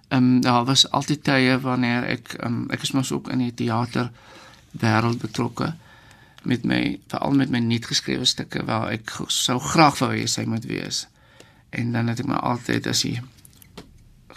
Ehm 0.08 0.23
um, 0.23 0.41
daar 0.41 0.65
was 0.65 0.91
altyd 0.91 1.23
tye 1.23 1.60
wanneer 1.60 2.04
ek 2.04 2.36
um, 2.43 2.65
ek 2.69 2.82
is 2.82 2.91
mos 2.91 3.12
ook 3.12 3.30
in 3.30 3.38
die 3.38 3.54
teater 3.54 4.12
wêreld 4.71 5.19
betrokke 5.19 5.73
met 6.43 6.63
my 6.63 6.99
veral 7.08 7.32
met 7.32 7.49
my 7.49 7.60
nuut 7.60 7.86
geskrewe 7.86 8.25
stukke 8.25 8.65
waar 8.65 8.89
ek 8.89 9.12
sou 9.28 9.60
graag 9.60 9.99
wou 9.99 10.12
hê 10.15 10.25
sy 10.25 10.45
moet 10.45 10.65
wees. 10.65 11.08
En 11.69 11.91
dan 11.91 12.08
het 12.08 12.19
ek 12.19 12.25
my 12.25 12.36
altyd 12.36 12.88
as 12.88 13.04
jy 13.04 13.21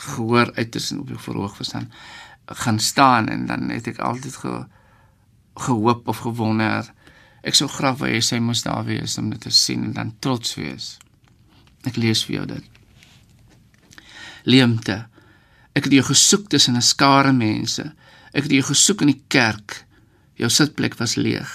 gehoor 0.02 0.52
uit 0.54 0.70
tussen 0.74 1.00
op 1.00 1.08
die 1.08 1.18
verhoog 1.18 1.56
verstaan 1.56 1.92
gaan 2.46 2.78
staan 2.82 3.28
en 3.28 3.46
dan 3.46 3.70
het 3.70 3.86
ek 3.86 4.00
altyd 4.02 4.36
ge, 4.36 4.54
gehoop 5.66 6.08
of 6.08 6.24
gewonder 6.26 6.90
ek 7.42 7.54
sou 7.58 7.68
graag 7.70 8.00
wou 8.00 8.10
hê 8.10 8.20
sy 8.22 8.40
moes 8.42 8.64
daar 8.66 8.84
wees 8.86 9.16
om 9.18 9.30
dit 9.30 9.40
te 9.40 9.50
sien 9.50 9.84
en 9.84 9.92
dan 9.92 10.12
trots 10.22 10.54
wees. 10.54 10.98
Ek 11.82 11.96
lees 11.96 12.22
vir 12.26 12.34
jou 12.36 12.44
dit. 12.46 12.66
Leemte. 14.44 15.06
Ek 15.74 15.88
het 15.88 15.92
jou 15.92 16.04
gesoek 16.10 16.48
tussen 16.48 16.76
'n 16.76 16.82
skare 16.82 17.32
mense. 17.32 17.82
Ek 18.32 18.46
het 18.46 18.52
jou 18.52 18.62
gesoek 18.62 19.00
in 19.02 19.10
die 19.10 19.22
kerk 19.28 19.82
Jou 20.42 20.50
sitplek 20.50 20.96
was 20.98 21.14
leeg. 21.14 21.50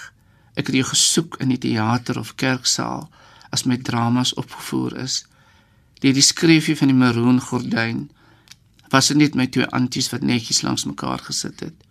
Ek 0.56 0.70
het 0.70 0.76
jou 0.78 0.86
gesoek 0.88 1.38
in 1.44 1.52
die 1.52 1.60
teater 1.62 2.20
of 2.20 2.36
kerksaal 2.40 3.08
as 3.52 3.66
my 3.68 3.78
dramas 3.78 4.34
opgevoer 4.38 4.96
is. 5.04 5.24
Deur 6.02 6.16
die 6.16 6.26
skreefie 6.26 6.78
van 6.78 6.92
die 6.92 6.98
maroon 6.98 7.42
gordyn 7.42 8.08
was 8.94 9.12
dit 9.12 9.18
net 9.18 9.36
my 9.36 9.48
twee 9.52 9.68
anties 9.76 10.10
wat 10.14 10.24
netjies 10.24 10.64
langs 10.66 10.86
mekaar 10.88 11.24
gesit 11.28 11.60
het 11.66 11.84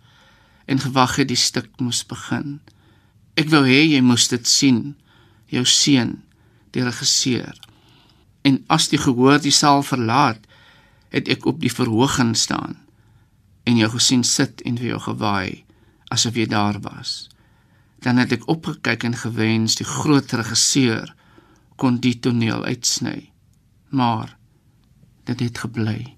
en 0.67 0.81
gewag 0.83 1.15
het 1.15 1.29
die 1.29 1.39
stuk 1.39 1.69
moes 1.79 2.01
begin. 2.03 2.57
Ek 3.39 3.47
wou 3.53 3.61
hê 3.63 3.85
jy 3.87 4.01
moes 4.03 4.25
dit 4.27 4.47
sien, 4.47 4.97
jou 5.47 5.63
seun, 5.63 6.17
die 6.75 6.83
regisseur. 6.83 7.55
En 8.43 8.59
as 8.67 8.89
die 8.91 8.99
gehoor 8.99 9.39
die 9.39 9.53
saal 9.55 9.79
verlaat, 9.87 10.43
het 11.15 11.31
ek 11.31 11.47
op 11.47 11.61
die 11.63 11.71
verhooging 11.71 12.35
staan 12.35 12.75
en 13.67 13.79
jou 13.79 13.87
gesien 13.95 14.23
sit 14.27 14.61
en 14.67 14.75
vir 14.79 14.93
jou 14.93 14.99
gewaai 15.07 15.63
asof 16.11 16.35
jy 16.39 16.47
daar 16.51 16.79
was. 16.83 17.29
Dan 18.03 18.19
het 18.21 18.31
ek 18.35 18.47
opgekyk 18.51 19.03
en 19.07 19.15
gewens 19.17 19.79
die 19.79 19.87
groot 19.87 20.31
regisseur 20.39 21.13
kon 21.79 21.99
die 22.03 22.15
toneel 22.19 22.63
uitsny. 22.65 23.29
Maar 23.89 24.37
dit 25.27 25.39
het 25.47 25.63
gebly. 25.65 26.16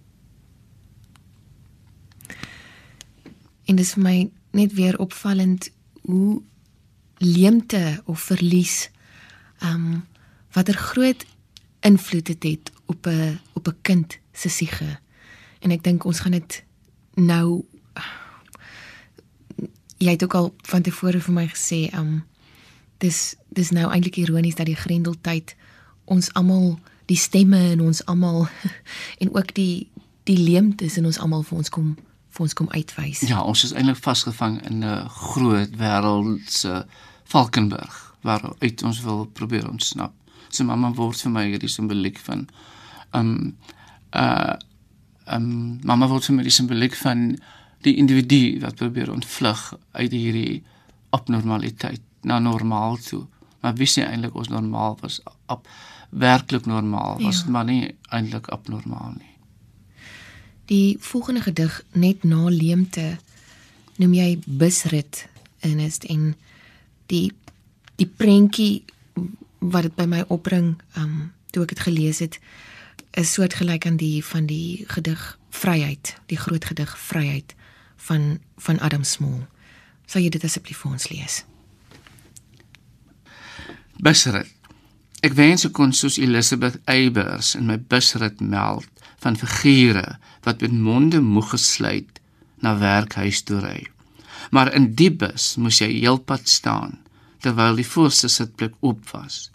En 3.69 3.77
dit 3.77 3.85
is 3.85 3.93
vir 3.93 4.03
my 4.03 4.17
net 4.57 4.73
weer 4.73 4.97
opvallend 4.97 5.69
hoe 6.01 6.41
leemte 7.21 8.01
of 8.05 8.21
verlies 8.31 8.89
ehm 9.59 9.75
um, 9.75 10.07
watter 10.51 10.73
groot 10.73 11.25
invloed 11.85 12.25
dit 12.25 12.43
het 12.43 12.71
op 12.85 13.05
'n 13.05 13.39
op 13.53 13.67
'n 13.67 13.77
kind 13.81 14.17
se 14.33 14.49
siege. 14.49 14.99
En 15.59 15.71
ek 15.71 15.83
dink 15.83 16.03
ons 16.03 16.19
gaan 16.19 16.31
dit 16.31 16.63
nou 17.13 17.65
jy 19.97 20.11
het 20.11 20.23
ook 20.23 20.33
al 20.33 20.53
van 20.57 20.81
tevore 20.81 21.19
vir 21.19 21.33
my 21.33 21.47
gesê, 21.47 21.93
um 21.93 22.23
dis 22.97 23.35
dis 23.49 23.69
nou 23.69 23.91
eintlik 23.91 24.15
ironies 24.17 24.55
dat 24.55 24.65
die 24.65 24.75
grendeltyd 24.75 25.55
ons 26.05 26.33
almal 26.33 26.79
die 27.05 27.17
stemme 27.17 27.71
in 27.71 27.81
ons 27.81 28.05
almal 28.05 28.47
en 29.21 29.35
ook 29.35 29.53
die 29.53 29.87
die 30.23 30.37
leemtes 30.37 30.97
in 30.97 31.05
ons 31.05 31.19
almal 31.19 31.43
vir 31.43 31.57
ons 31.57 31.69
kom 31.69 31.95
vir 32.39 32.47
ons 32.47 32.55
kom 32.55 32.69
uitwys. 32.71 33.25
Ja, 33.27 33.43
ons 33.43 33.65
is 33.67 33.75
eintlik 33.75 33.99
vasgevang 33.99 34.61
in 34.69 34.83
'n 34.83 35.09
groot 35.09 35.75
wêreldse 35.75 36.85
Valkenburg 37.25 38.15
waar 38.23 38.53
uit 38.59 38.83
ons 38.83 39.01
wil 39.01 39.25
probeer 39.25 39.69
ontsnap. 39.69 40.13
So 40.49 40.63
mamma 40.63 40.91
word 40.93 41.21
vir 41.21 41.31
my 41.31 41.45
hierdie 41.45 41.69
simboliek 41.69 42.17
van 42.17 42.47
um 43.13 43.55
uh 44.15 44.55
um 45.27 45.79
mamma 45.83 46.07
word 46.07 46.25
vir 46.25 46.35
my 46.35 46.43
die 46.43 46.51
simboliek 46.51 46.95
van 46.95 47.37
die 47.83 47.95
individu 47.95 48.59
wat 48.61 48.75
probeer 48.75 49.11
ontvlug 49.11 49.73
uit 49.91 50.11
hierdie 50.11 50.63
abnormaliteit 51.09 52.01
na 52.23 52.39
normaal 52.39 52.97
toe. 52.97 53.27
Maar 53.61 53.75
wie 53.75 53.87
sê 53.87 54.03
eintlik 54.07 54.35
ons 54.35 54.49
normaal 54.49 54.97
was 55.01 55.21
op 55.47 55.67
werklik 56.09 56.65
normaal 56.65 57.19
was 57.21 57.43
ja. 57.43 57.51
maar 57.51 57.65
nie 57.65 57.95
eintlik 58.09 58.47
abnormaal 58.47 59.13
nie. 59.17 59.28
Die 60.69 60.97
volgende 60.99 61.41
gedig 61.41 61.83
net 61.91 62.23
na 62.23 62.49
leemte 62.49 63.17
noem 63.97 64.13
jy 64.13 64.39
busrit 64.45 65.25
in 65.65 65.79
is 65.81 65.97
en 66.05 66.35
die 67.09 67.31
die 67.99 68.07
prentjie 68.07 68.83
wat 69.59 69.89
dit 69.89 69.95
by 69.97 70.05
my 70.07 70.21
opbring, 70.31 70.77
um 70.95 71.31
toe 71.51 71.65
ek 71.65 71.73
dit 71.73 71.81
gelees 71.83 72.21
het, 72.23 72.37
is 73.17 73.33
soortgelyk 73.33 73.87
aan 73.89 73.97
die 73.97 74.21
van 74.23 74.45
die 74.45 74.85
gedig 74.87 75.23
Vryheid, 75.49 76.13
die 76.29 76.37
groot 76.37 76.65
gedig 76.69 76.93
Vryheid 76.99 77.55
van 78.05 78.37
van 78.61 78.79
Adam 78.79 79.03
Small. 79.03 79.47
Sal 80.05 80.21
jy 80.21 80.29
dit 80.29 80.45
asseblief 80.45 80.85
vir 80.85 80.91
ons 80.91 81.09
lees? 81.09 81.41
Busrit. 83.97 84.47
Ek 85.25 85.33
wens 85.35 85.65
ek 85.67 85.73
kon 85.75 85.91
soos 85.91 86.21
Elizabeth 86.21 86.77
Eybers 86.87 87.55
in 87.57 87.67
my 87.67 87.75
busrit 87.91 88.39
meld 88.39 88.87
van 89.19 89.37
figure 89.37 90.17
wat 90.47 90.61
met 90.61 90.73
monde 90.73 91.21
moeg 91.21 91.49
gesluit 91.49 92.19
na 92.63 92.77
werkhuis 92.79 93.41
toe 93.43 93.59
ry. 93.63 93.79
Maar 94.51 94.73
in 94.73 94.93
die 94.95 95.11
bus 95.11 95.55
moes 95.55 95.79
jy 95.83 95.91
heelpad 95.99 96.47
staan 96.47 96.97
terwyl 97.39 97.77
die 97.79 97.87
voorste 97.87 98.27
sitplek 98.27 98.73
oop 98.83 99.05
was. 99.13 99.47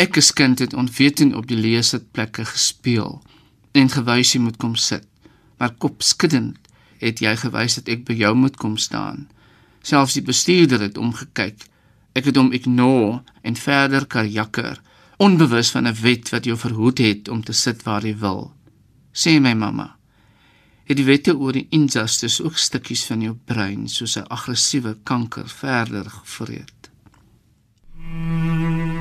Ek 0.00 0.18
as 0.18 0.32
kind 0.34 0.58
het 0.58 0.74
onwetend 0.74 1.36
op 1.38 1.46
die 1.46 1.58
leesitplekke 1.58 2.46
gespeel 2.50 3.20
en 3.78 3.90
gewys 3.90 4.34
jy 4.34 4.40
moet 4.42 4.58
kom 4.62 4.74
sit. 4.78 5.06
Maar 5.58 5.74
kopskuddend 5.78 6.58
het 6.98 7.20
jy 7.22 7.34
gewys 7.38 7.78
dat 7.78 7.90
ek 7.92 8.02
by 8.08 8.16
jou 8.18 8.32
moet 8.38 8.56
kom 8.58 8.74
staan. 8.80 9.28
Selfs 9.86 10.16
die 10.18 10.24
bestuurder 10.24 10.82
het 10.82 10.98
omgekyk. 10.98 11.66
Ek 12.14 12.26
het 12.30 12.38
hom 12.38 12.52
ignore 12.54 13.22
en 13.42 13.58
verder 13.58 14.06
karjakker, 14.06 14.78
onbewus 15.16 15.70
van 15.70 15.86
'n 15.86 16.00
wet 16.00 16.30
wat 16.30 16.44
jou 16.44 16.58
verhoed 16.58 16.98
het 16.98 17.28
om 17.28 17.44
te 17.44 17.52
sit 17.52 17.82
waar 17.82 18.06
jy 18.06 18.16
wil. 18.18 18.52
Sê 19.12 19.40
my 19.40 19.54
mamma, 19.54 19.96
het 20.84 20.96
die 20.96 21.06
wette 21.06 21.36
oor 21.36 21.52
die 21.52 21.66
injustice 21.70 22.44
ook 22.44 22.56
stukkies 22.56 23.04
van 23.04 23.20
jou 23.20 23.34
brein 23.44 23.88
soos 23.88 24.16
'n 24.16 24.26
aggressiewe 24.28 24.96
kanker 25.02 25.48
verder 25.48 26.10
gevreet? 26.10 26.90
Mm 27.96 28.93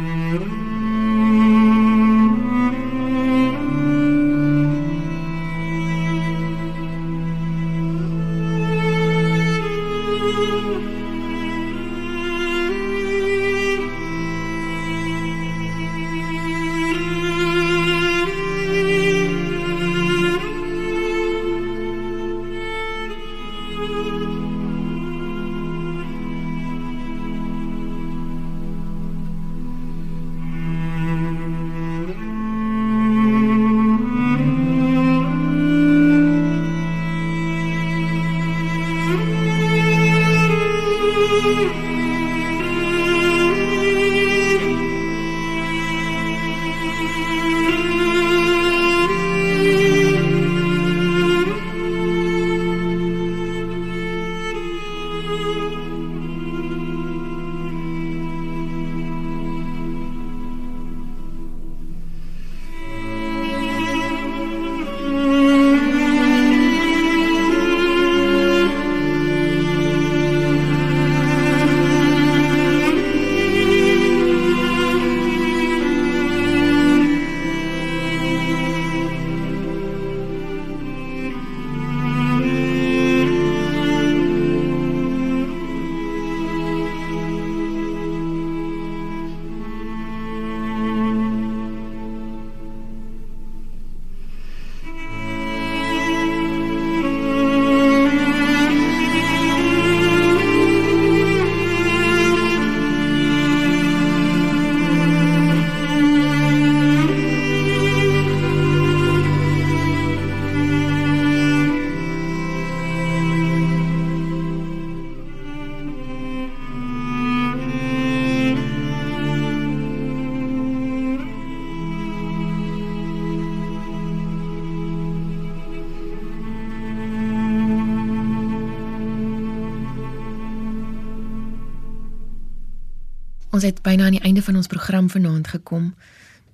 Ons 133.64 133.72
het 133.72 133.86
byna 133.86 134.10
aan 134.10 134.16
die 134.18 134.26
einde 134.28 134.42
van 134.44 134.58
ons 134.60 134.68
program 134.68 135.06
vanaand 135.10 135.48
gekom 135.48 135.94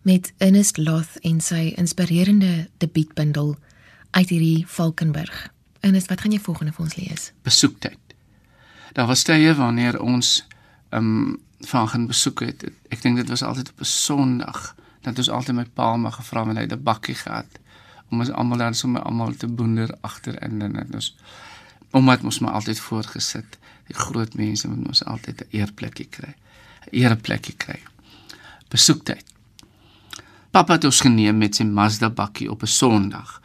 met 0.05 0.27
Ernest 0.37 0.77
Loth 0.77 1.15
en 1.25 1.39
sy 1.41 1.71
inspirerende 1.81 2.67
debuutbundel 2.77 3.55
uit 4.11 4.29
hierdie 4.29 4.65
Valkenburg. 4.69 5.39
Ernest, 5.79 6.11
wat 6.13 6.21
gaan 6.21 6.35
jy 6.35 6.39
volgende 6.43 6.75
vir 6.75 6.83
ons 6.83 6.93
lees? 6.99 7.23
Besoektyd. 7.47 8.13
Daar 8.93 9.09
was 9.09 9.25
tye 9.25 9.55
wanneer 9.57 9.97
ons 9.97 10.43
ehm 10.93 11.07
um, 11.07 11.39
van 11.71 11.89
gaan 11.89 12.05
besoek 12.07 12.43
het. 12.45 12.67
Ek 12.93 13.01
dink 13.01 13.17
dit 13.17 13.31
was 13.33 13.41
altyd 13.41 13.71
op 13.73 13.81
'n 13.81 13.89
Sondag 13.89 14.75
dat 15.01 15.17
ons 15.17 15.29
altyd 15.29 15.55
my 15.55 15.65
pa 15.65 15.95
maar 15.97 16.13
gevra 16.13 16.45
het 16.45 16.57
hy 16.57 16.67
het 16.67 16.75
'n 16.77 16.83
bakkie 16.83 17.15
gehad 17.15 17.59
om 18.11 18.19
ons 18.19 18.29
almal 18.29 18.57
dan 18.57 18.75
sommer 18.75 19.01
almal 19.01 19.33
te 19.33 19.47
boender 19.47 19.97
agter 20.01 20.37
in 20.43 20.61
en 20.61 20.73
dit 20.73 20.93
was 20.93 21.15
omdat 21.91 22.23
ons 22.23 22.39
maar 22.39 22.53
altyd 22.53 22.79
voorgesit. 22.79 23.57
Die 23.87 23.95
groot 23.95 24.33
mense 24.35 24.67
moet 24.67 24.87
ons 24.87 25.03
altyd 25.05 25.41
'n 25.41 25.57
eerplekkie 25.57 26.07
kry 26.09 26.35
ereplekkie 26.91 27.55
kry. 27.57 27.79
Besoektyd. 28.69 29.25
Pappa 30.51 30.73
het 30.73 30.85
ons 30.89 31.01
geneem 31.05 31.37
met 31.37 31.55
sy 31.55 31.63
Mazda 31.63 32.09
bakkie 32.09 32.49
op 32.51 32.63
'n 32.63 32.67
Sondag. 32.67 33.41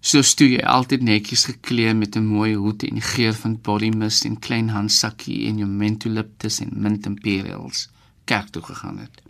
So 0.00 0.22
stoe 0.22 0.48
jy 0.48 0.62
altyd 0.64 1.02
netjies 1.02 1.44
geklee 1.44 1.94
met 1.94 2.16
'n 2.16 2.26
mooi 2.26 2.54
hoed 2.54 2.82
en 2.82 3.00
geur 3.00 3.34
van 3.34 3.60
body 3.60 3.90
mist 3.90 4.24
en 4.24 4.38
klein 4.38 4.68
handsakkie 4.68 5.46
en 5.46 5.58
jou 5.58 5.68
mentoliptus 5.68 6.60
en 6.60 6.70
mint 6.72 7.06
imperials 7.06 7.88
kerk 8.24 8.48
toe 8.48 8.62
gegaan 8.62 8.98
het. 8.98 9.22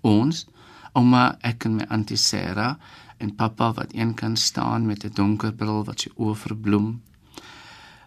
Ons, 0.00 0.46
ouma, 0.92 1.38
ek 1.40 1.64
en 1.64 1.76
my 1.76 1.84
auntie 1.88 2.16
Sarah 2.16 2.74
en 3.18 3.34
pappa 3.34 3.72
wat 3.72 3.94
een 3.94 4.14
kan 4.14 4.36
staan 4.36 4.86
met 4.86 5.04
'n 5.04 5.14
donker 5.14 5.52
bril 5.52 5.84
wat 5.84 6.00
sy 6.00 6.10
oë 6.16 6.36
verbloem. 6.36 7.02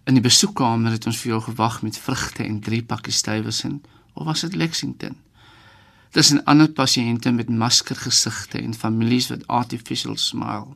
In 0.04 0.14
die 0.14 0.24
besoekkamer 0.24 0.92
het 0.92 1.06
ons 1.06 1.18
vir 1.22 1.32
jou 1.32 1.42
gewag 1.42 1.82
met 1.82 1.98
vrugte 1.98 2.44
en 2.44 2.60
drie 2.60 2.84
pakkies 2.84 3.18
stywes 3.18 3.64
in 3.64 3.82
of 4.14 4.26
was 4.26 4.42
dit 4.42 4.56
Lexington? 4.56 5.16
Tussen 6.12 6.44
ander 6.44 6.70
pasiënte 6.70 7.32
met 7.32 7.50
maskergesigte 7.50 8.60
en 8.60 8.74
families 8.74 9.30
wat 9.32 9.48
artificial 9.48 10.18
smile. 10.18 10.76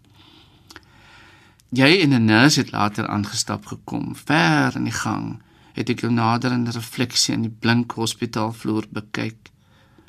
Jy 1.70 2.02
en 2.02 2.14
'n 2.14 2.26
nurse 2.26 2.60
het 2.60 2.72
later 2.72 3.08
aangestap 3.08 3.66
gekom, 3.66 4.16
ver 4.16 4.76
in 4.76 4.84
die 4.84 5.00
gang, 5.04 5.42
het 5.74 5.90
ek 5.90 6.00
jou 6.00 6.12
naderende 6.12 6.72
refleksie 6.72 7.34
in 7.34 7.42
die 7.42 7.56
blink 7.60 7.92
hospitaalvloer 7.92 8.86
bekyk, 8.90 9.52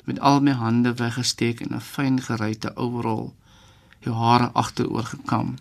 met 0.05 0.19
al 0.19 0.39
my 0.41 0.51
hande 0.51 0.93
weggesteek 0.93 1.59
in 1.59 1.75
'n 1.75 1.81
fyn 1.81 2.21
geruite 2.21 2.75
overall, 2.75 3.33
jou 3.99 4.15
hare 4.15 4.51
agteroor 4.53 5.03
gekam. 5.03 5.55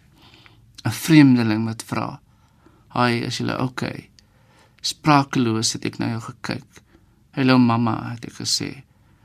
'n 0.84 0.90
Vreemdeling 0.90 1.64
wat 1.64 1.82
vra: 1.82 2.20
"Haai, 2.88 3.22
is 3.22 3.38
jy 3.38 3.50
okay?" 3.50 4.10
Sprakeloos 4.80 5.72
het 5.72 5.84
ek 5.84 5.98
na 5.98 6.08
jou 6.08 6.20
gekyk. 6.20 6.82
"Hallo 7.36 7.58
mamma," 7.58 8.10
het 8.10 8.24
ek 8.24 8.32
gesê. 8.40 8.82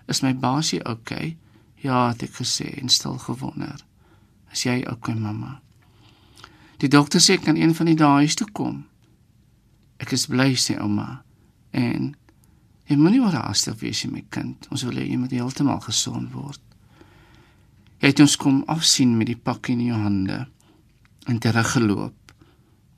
"Is 0.08 0.22
my 0.22 0.36
baasie 0.36 0.84
oukei?" 0.86 1.18
Okay? 1.18 1.38
"Ja," 1.76 2.08
het 2.08 2.24
ek 2.24 2.34
gesê 2.42 2.80
en 2.82 2.90
stil 2.90 3.18
gewonder. 3.18 3.86
"Is 4.52 4.64
jy 4.64 4.84
oukei, 4.84 4.94
okay, 4.94 5.16
mamma?" 5.16 5.62
Die 6.78 6.90
dokter 6.90 7.22
sê 7.22 7.44
kan 7.44 7.56
een 7.56 7.76
van 7.76 7.86
die 7.86 7.96
dae 7.96 8.22
huis 8.22 8.36
toe 8.36 8.48
kom. 8.52 8.86
Ek 9.98 10.12
is 10.12 10.26
bly 10.26 10.56
sê 10.56 10.80
ouma. 10.82 11.24
En 11.72 12.16
Jy 12.92 12.98
moenie 13.00 13.22
oorhaastig 13.24 13.78
wees 13.80 14.02
my 14.12 14.20
kind. 14.36 14.66
Ons 14.68 14.82
wil 14.84 14.98
hê 15.00 15.06
jy 15.08 15.16
moet 15.16 15.32
heeltemal 15.32 15.80
gesond 15.86 16.34
word. 16.36 16.60
Jy 18.02 18.10
het 18.10 18.20
ons 18.20 18.34
kom 18.36 18.58
afsien 18.74 19.14
met 19.16 19.30
die 19.30 19.38
pak 19.40 19.70
in 19.72 19.80
jou 19.86 19.96
hande 19.96 20.42
en 21.32 21.40
teruggeloop. 21.40 22.34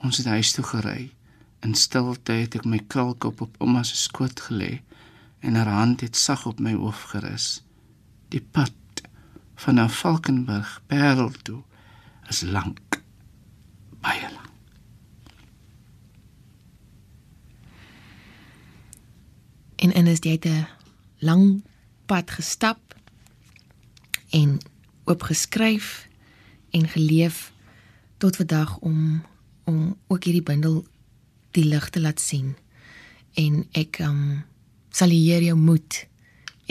Ons 0.01 0.18
het 0.24 0.32
huis 0.34 0.53
toe 0.55 0.66
gery. 0.66 1.11
In 1.61 1.78
stilte 1.78 2.39
het 2.39 2.57
ek 2.57 2.66
my 2.66 2.80
krulkop 2.89 3.43
op 3.45 3.61
ouma 3.61 3.84
se 3.86 3.99
skoot 3.99 4.41
gelê 4.47 4.80
en 5.44 5.56
haar 5.56 5.68
hand 5.68 6.02
het 6.02 6.16
sag 6.16 6.46
op 6.46 6.60
my 6.60 6.72
hoof 6.74 7.02
gerus. 7.12 7.64
Die 8.32 8.41
pad 8.41 8.72
van 9.56 9.76
na 9.76 9.89
Valkenburg 9.89 10.82
Parel 10.88 11.32
toe 11.44 11.62
is 12.32 12.41
lank. 12.41 13.02
Baie 14.00 14.22
lank. 14.22 14.52
En 19.76 19.91
in 19.91 20.08
is 20.08 20.24
jy 20.24 20.39
'n 20.39 20.68
lang 21.20 21.64
pad 22.06 22.32
gestap 22.32 22.96
en 24.30 24.58
oopgeskryf 25.04 26.08
en 26.70 26.88
geleef 26.88 27.52
tot 28.18 28.36
vandag 28.36 28.78
om 28.78 29.26
om 29.64 29.98
ook 30.08 30.24
hierdie 30.24 30.44
bundel 30.44 30.88
die 31.52 31.66
lig 31.66 31.89
te 31.89 32.00
laat 32.00 32.20
sien. 32.20 32.56
En 33.34 33.68
ek 33.72 34.00
um 34.00 34.44
sal 34.94 35.12
leer 35.12 35.44
jou 35.50 35.58
moed 35.58 36.06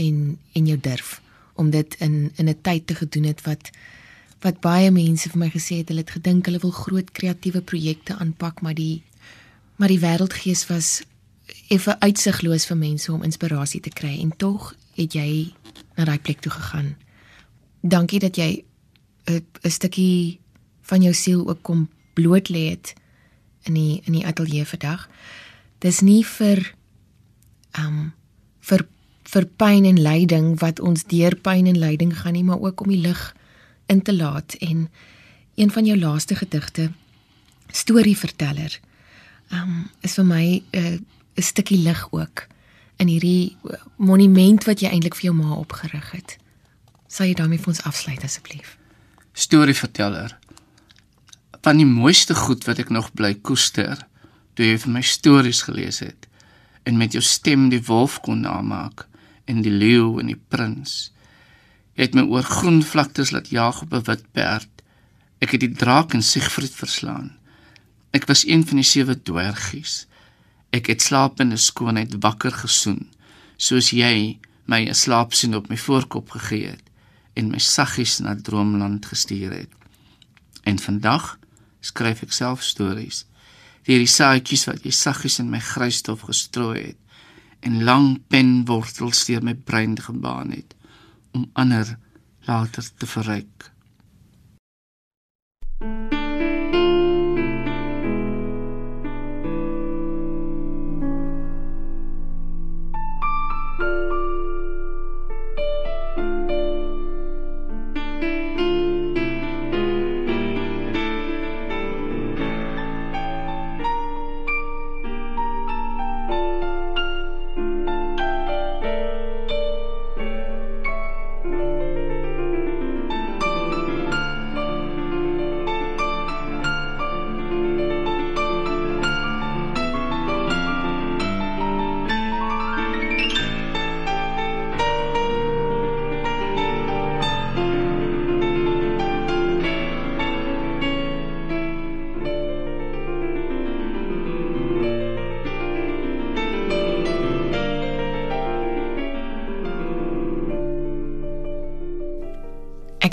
en 0.00 0.38
en 0.54 0.66
jou 0.66 0.78
durf 0.80 1.20
om 1.58 1.70
dit 1.70 1.96
in 1.98 2.32
in 2.36 2.48
'n 2.48 2.60
tyd 2.62 2.86
te 2.86 2.94
gedoen 2.94 3.24
het 3.24 3.42
wat 3.42 3.70
wat 4.40 4.60
baie 4.60 4.90
mense 4.90 5.28
vir 5.28 5.38
my 5.38 5.50
gesê 5.50 5.76
het 5.82 5.88
hulle 5.88 6.00
het 6.00 6.16
gedink 6.18 6.46
hulle 6.46 6.58
wil 6.58 6.70
groot 6.70 7.10
kreatiewe 7.12 7.60
projekte 7.60 8.16
aanpak 8.16 8.60
maar 8.60 8.74
die 8.74 9.02
maar 9.76 9.88
die 9.88 10.00
wêreldgees 10.00 10.66
was 10.66 11.02
effe 11.68 12.00
uitsigloos 12.00 12.66
vir 12.66 12.76
mense 12.76 13.12
om 13.12 13.22
inspirasie 13.22 13.80
te 13.80 13.90
kry 13.90 14.20
en 14.20 14.36
tog 14.36 14.74
het 14.94 15.14
jy 15.16 15.52
na 15.96 16.04
daai 16.04 16.18
plek 16.18 16.40
toe 16.40 16.52
gegaan. 16.52 16.94
Dankie 17.80 18.20
dat 18.20 18.36
jy 18.36 18.64
'n 19.26 19.44
'n 19.64 19.70
stukkie 19.70 20.40
van 20.82 21.02
jou 21.02 21.14
siel 21.14 21.48
ook 21.48 21.62
kom 21.62 21.88
bloot 22.14 22.48
lê 22.48 22.70
het 22.70 22.94
in 23.62 23.74
die 23.74 24.00
in 24.04 24.12
die 24.12 24.26
ateljee 24.26 24.66
vandag. 24.66 25.08
Dis 25.78 26.00
nie 26.00 26.26
vir 26.26 26.74
um 27.78 28.12
vir 28.60 28.86
vir 29.32 29.46
pyn 29.56 29.86
en 29.88 30.00
lyding 30.02 30.58
wat 30.60 30.80
ons 30.80 31.04
deur 31.08 31.34
pyn 31.36 31.66
en 31.66 31.78
lyding 31.78 32.12
gaan 32.18 32.34
nie, 32.36 32.44
maar 32.44 32.60
ook 32.60 32.80
om 32.84 32.90
die 32.92 33.00
lig 33.00 33.20
in 33.86 34.02
te 34.02 34.12
laat 34.12 34.54
en 34.60 34.88
een 35.54 35.70
van 35.70 35.86
jou 35.86 35.98
laaste 35.98 36.34
gedigte 36.36 36.90
storieverteller 37.72 38.78
um 39.52 39.88
is 40.02 40.16
vir 40.18 40.24
my 40.24 40.44
'n 40.72 40.78
uh, 40.78 40.98
'n 41.36 41.42
stukkie 41.42 41.78
lig 41.82 42.08
ook 42.10 42.46
in 42.96 43.08
hierdie 43.08 43.56
monument 43.96 44.64
wat 44.64 44.80
jy 44.80 44.88
eintlik 44.88 45.16
vir 45.18 45.30
jou 45.30 45.34
ma 45.34 45.56
opgerig 45.56 46.10
het. 46.10 46.36
Sal 47.08 47.26
jy 47.26 47.34
daarmee 47.34 47.58
vir 47.58 47.68
ons 47.68 47.82
afsluit 47.82 48.22
asseblief? 48.24 48.76
Storieverteller. 49.32 50.38
Van 51.62 51.76
die 51.76 51.86
mooiste 51.86 52.34
goed 52.34 52.64
wat 52.64 52.78
ek 52.78 52.90
nog 52.90 53.12
bly 53.12 53.34
koester, 53.34 54.06
toe 54.54 54.66
jy 54.66 54.78
vir 54.78 54.92
my 54.92 55.02
stories 55.02 55.62
gelees 55.62 56.02
het 56.04 56.28
en 56.82 56.96
met 56.96 57.12
jou 57.12 57.22
stem 57.22 57.68
die 57.68 57.82
wolf 57.86 58.20
kon 58.20 58.40
namaak 58.40 59.06
en 59.44 59.62
die 59.62 59.72
leeu 59.72 60.18
en 60.20 60.30
die 60.30 60.40
prins. 60.48 61.12
Jy 61.94 62.08
het 62.08 62.14
my 62.16 62.24
oor 62.30 62.46
groen 62.46 62.82
vlaktes 62.82 63.32
laat 63.34 63.50
jaag 63.52 63.82
op 63.82 63.92
'n 63.94 64.04
wit 64.08 64.24
perd. 64.32 64.70
Ek 65.40 65.50
het 65.50 65.60
die 65.60 65.72
draak 65.72 66.14
en 66.14 66.22
Siegfried 66.22 66.74
verslaan. 66.74 67.36
Ek 68.10 68.26
was 68.26 68.46
een 68.46 68.66
van 68.66 68.76
die 68.76 68.84
sewe 68.84 69.22
dwergies. 69.22 70.06
Ek 70.70 70.86
het 70.86 71.02
slapende 71.02 71.56
skoonheid 71.56 72.14
wakker 72.20 72.52
gesoen, 72.52 73.10
soos 73.56 73.90
jy 73.90 74.38
my 74.64 74.88
'n 74.88 74.94
slaapsien 74.94 75.54
op 75.54 75.68
my 75.68 75.76
voorkop 75.76 76.30
gegee 76.30 76.66
het 76.66 76.82
en 77.32 77.50
my 77.50 77.58
saggies 77.58 78.18
na 78.18 78.36
droomland 78.36 79.06
gestuur 79.06 79.52
het. 79.52 79.72
En 80.62 80.78
vandag 80.78 81.38
skryf 81.80 82.22
ek 82.22 82.32
self 82.32 82.62
stories. 82.62 83.24
Deur 83.86 84.02
die 84.02 84.10
saadjies 84.10 84.66
wat 84.68 84.84
jy 84.86 84.92
saggies 84.94 85.40
in 85.42 85.50
my 85.50 85.60
grysstof 85.62 86.26
gestrooi 86.28 86.92
het 86.92 86.98
en 87.66 87.82
lang 87.86 88.06
penwortels 88.30 89.24
deur 89.28 89.42
my 89.42 89.54
brein 89.54 89.96
gebaan 89.98 90.50
het 90.54 90.74
om 91.32 91.48
ander 91.58 91.96
later 92.46 92.84
te 92.98 93.06
verryk. 93.06 93.71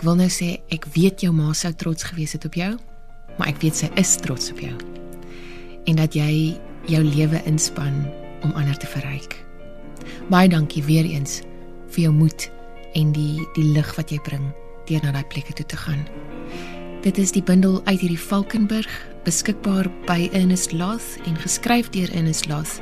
Wil 0.10 0.18
nou 0.18 0.30
sê 0.34 0.55
ek 0.74 0.88
weet 0.95 1.22
jou 1.22 1.30
ma 1.36 1.51
sou 1.53 1.70
trots 1.78 2.07
gewees 2.10 2.34
het 2.34 2.45
op 2.47 2.55
jou, 2.57 2.72
maar 3.38 3.51
ek 3.51 3.60
weet 3.62 3.78
sy 3.78 3.89
is 4.01 4.16
trots 4.18 4.49
op 4.49 4.62
jou. 4.64 4.74
En 5.86 5.99
dat 5.99 6.18
jy 6.18 6.57
jou 6.89 7.01
lewe 7.05 7.41
inspann 7.49 8.07
om 8.41 8.55
ander 8.57 8.78
te 8.80 8.89
verryk. 8.89 9.38
Baie 10.34 10.49
dankie 10.49 10.82
weer 10.88 11.05
eens 11.05 11.43
vir 11.93 12.07
jou 12.07 12.14
moed 12.16 12.47
en 12.97 13.14
die 13.14 13.38
die 13.53 13.70
lig 13.76 13.93
wat 13.99 14.10
jy 14.10 14.18
bring 14.26 14.49
deur 14.89 15.05
na 15.05 15.14
daai 15.14 15.28
plekke 15.30 15.53
toe 15.53 15.68
te 15.70 15.78
gaan. 15.78 16.01
Dit 17.05 17.22
is 17.22 17.32
die 17.36 17.45
bundel 17.45 17.78
uit 17.86 18.01
hierdie 18.01 18.20
Valkenburg, 18.20 18.89
beskikbaar 19.30 19.88
by 20.10 20.26
Ernest 20.34 20.74
Loth 20.74 21.20
en 21.30 21.38
geskryf 21.38 21.93
deur 21.93 22.10
Ernest 22.18 22.49
Loth 22.49 22.80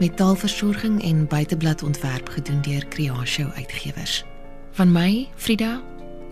met 0.00 0.16
taalversorging 0.16 1.02
en 1.04 1.26
buiteblad 1.28 1.84
ontwerp 1.84 2.32
gedoen 2.38 2.64
deur 2.64 2.88
Creatio 2.88 3.52
Uitgewers. 3.54 4.22
Van 4.74 4.90
my, 4.90 5.28
Frida 5.36 5.82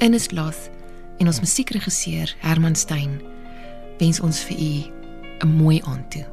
Ines 0.03 0.33
Loth 0.33 0.71
en 1.19 1.29
ons 1.31 1.41
musiekregisseur 1.41 2.33
Herman 2.43 2.75
Stein 2.75 3.21
wens 4.01 4.19
ons 4.19 4.41
vir 4.49 4.59
u 4.59 4.73
'n 5.47 5.49
mooi 5.49 5.79
aand 5.87 6.11
toe. 6.11 6.32